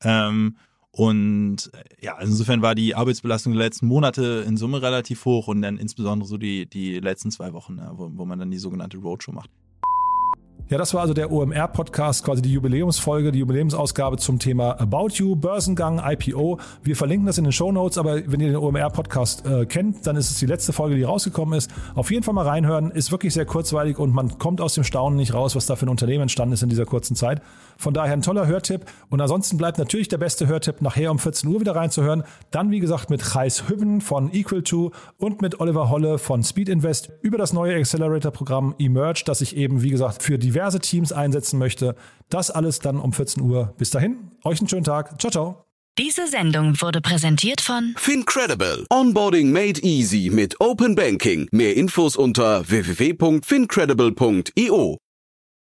[0.04, 0.58] Ähm,
[0.92, 5.48] und äh, ja, also insofern war die Arbeitsbelastung der letzten Monate in Summe relativ hoch
[5.48, 8.98] und dann insbesondere so die, die letzten zwei Wochen, wo, wo man dann die sogenannte
[8.98, 9.50] Roadshow macht.
[10.72, 15.36] Ja, das war also der OMR-Podcast, quasi die Jubiläumsfolge, die Jubiläumsausgabe zum Thema About You,
[15.36, 16.60] Börsengang, IPO.
[16.82, 20.16] Wir verlinken das in den Show Notes, aber wenn ihr den OMR-Podcast äh, kennt, dann
[20.16, 21.70] ist es die letzte Folge, die rausgekommen ist.
[21.94, 25.18] Auf jeden Fall mal reinhören, ist wirklich sehr kurzweilig und man kommt aus dem Staunen
[25.18, 27.42] nicht raus, was da für ein Unternehmen entstanden ist in dieser kurzen Zeit.
[27.76, 28.86] Von daher ein toller Hörtipp.
[29.10, 32.24] Und ansonsten bleibt natürlich der beste Hörtipp, nachher um 14 Uhr wieder reinzuhören.
[32.50, 36.70] Dann, wie gesagt, mit Chais Hübben von Equal to und mit Oliver Holle von Speed
[36.70, 41.12] Invest über das neue Accelerator-Programm Emerge, das ich eben, wie gesagt, für diverse diverse Teams
[41.12, 41.96] einsetzen möchte.
[42.30, 43.74] Das alles dann um 14 Uhr.
[43.78, 45.20] Bis dahin, euch einen schönen Tag.
[45.20, 45.66] Ciao, ciao.
[45.98, 48.86] Diese Sendung wurde präsentiert von Fincredible.
[48.90, 51.50] Onboarding made easy mit Open Banking.
[51.52, 54.98] Mehr Infos unter www.fincredible.io.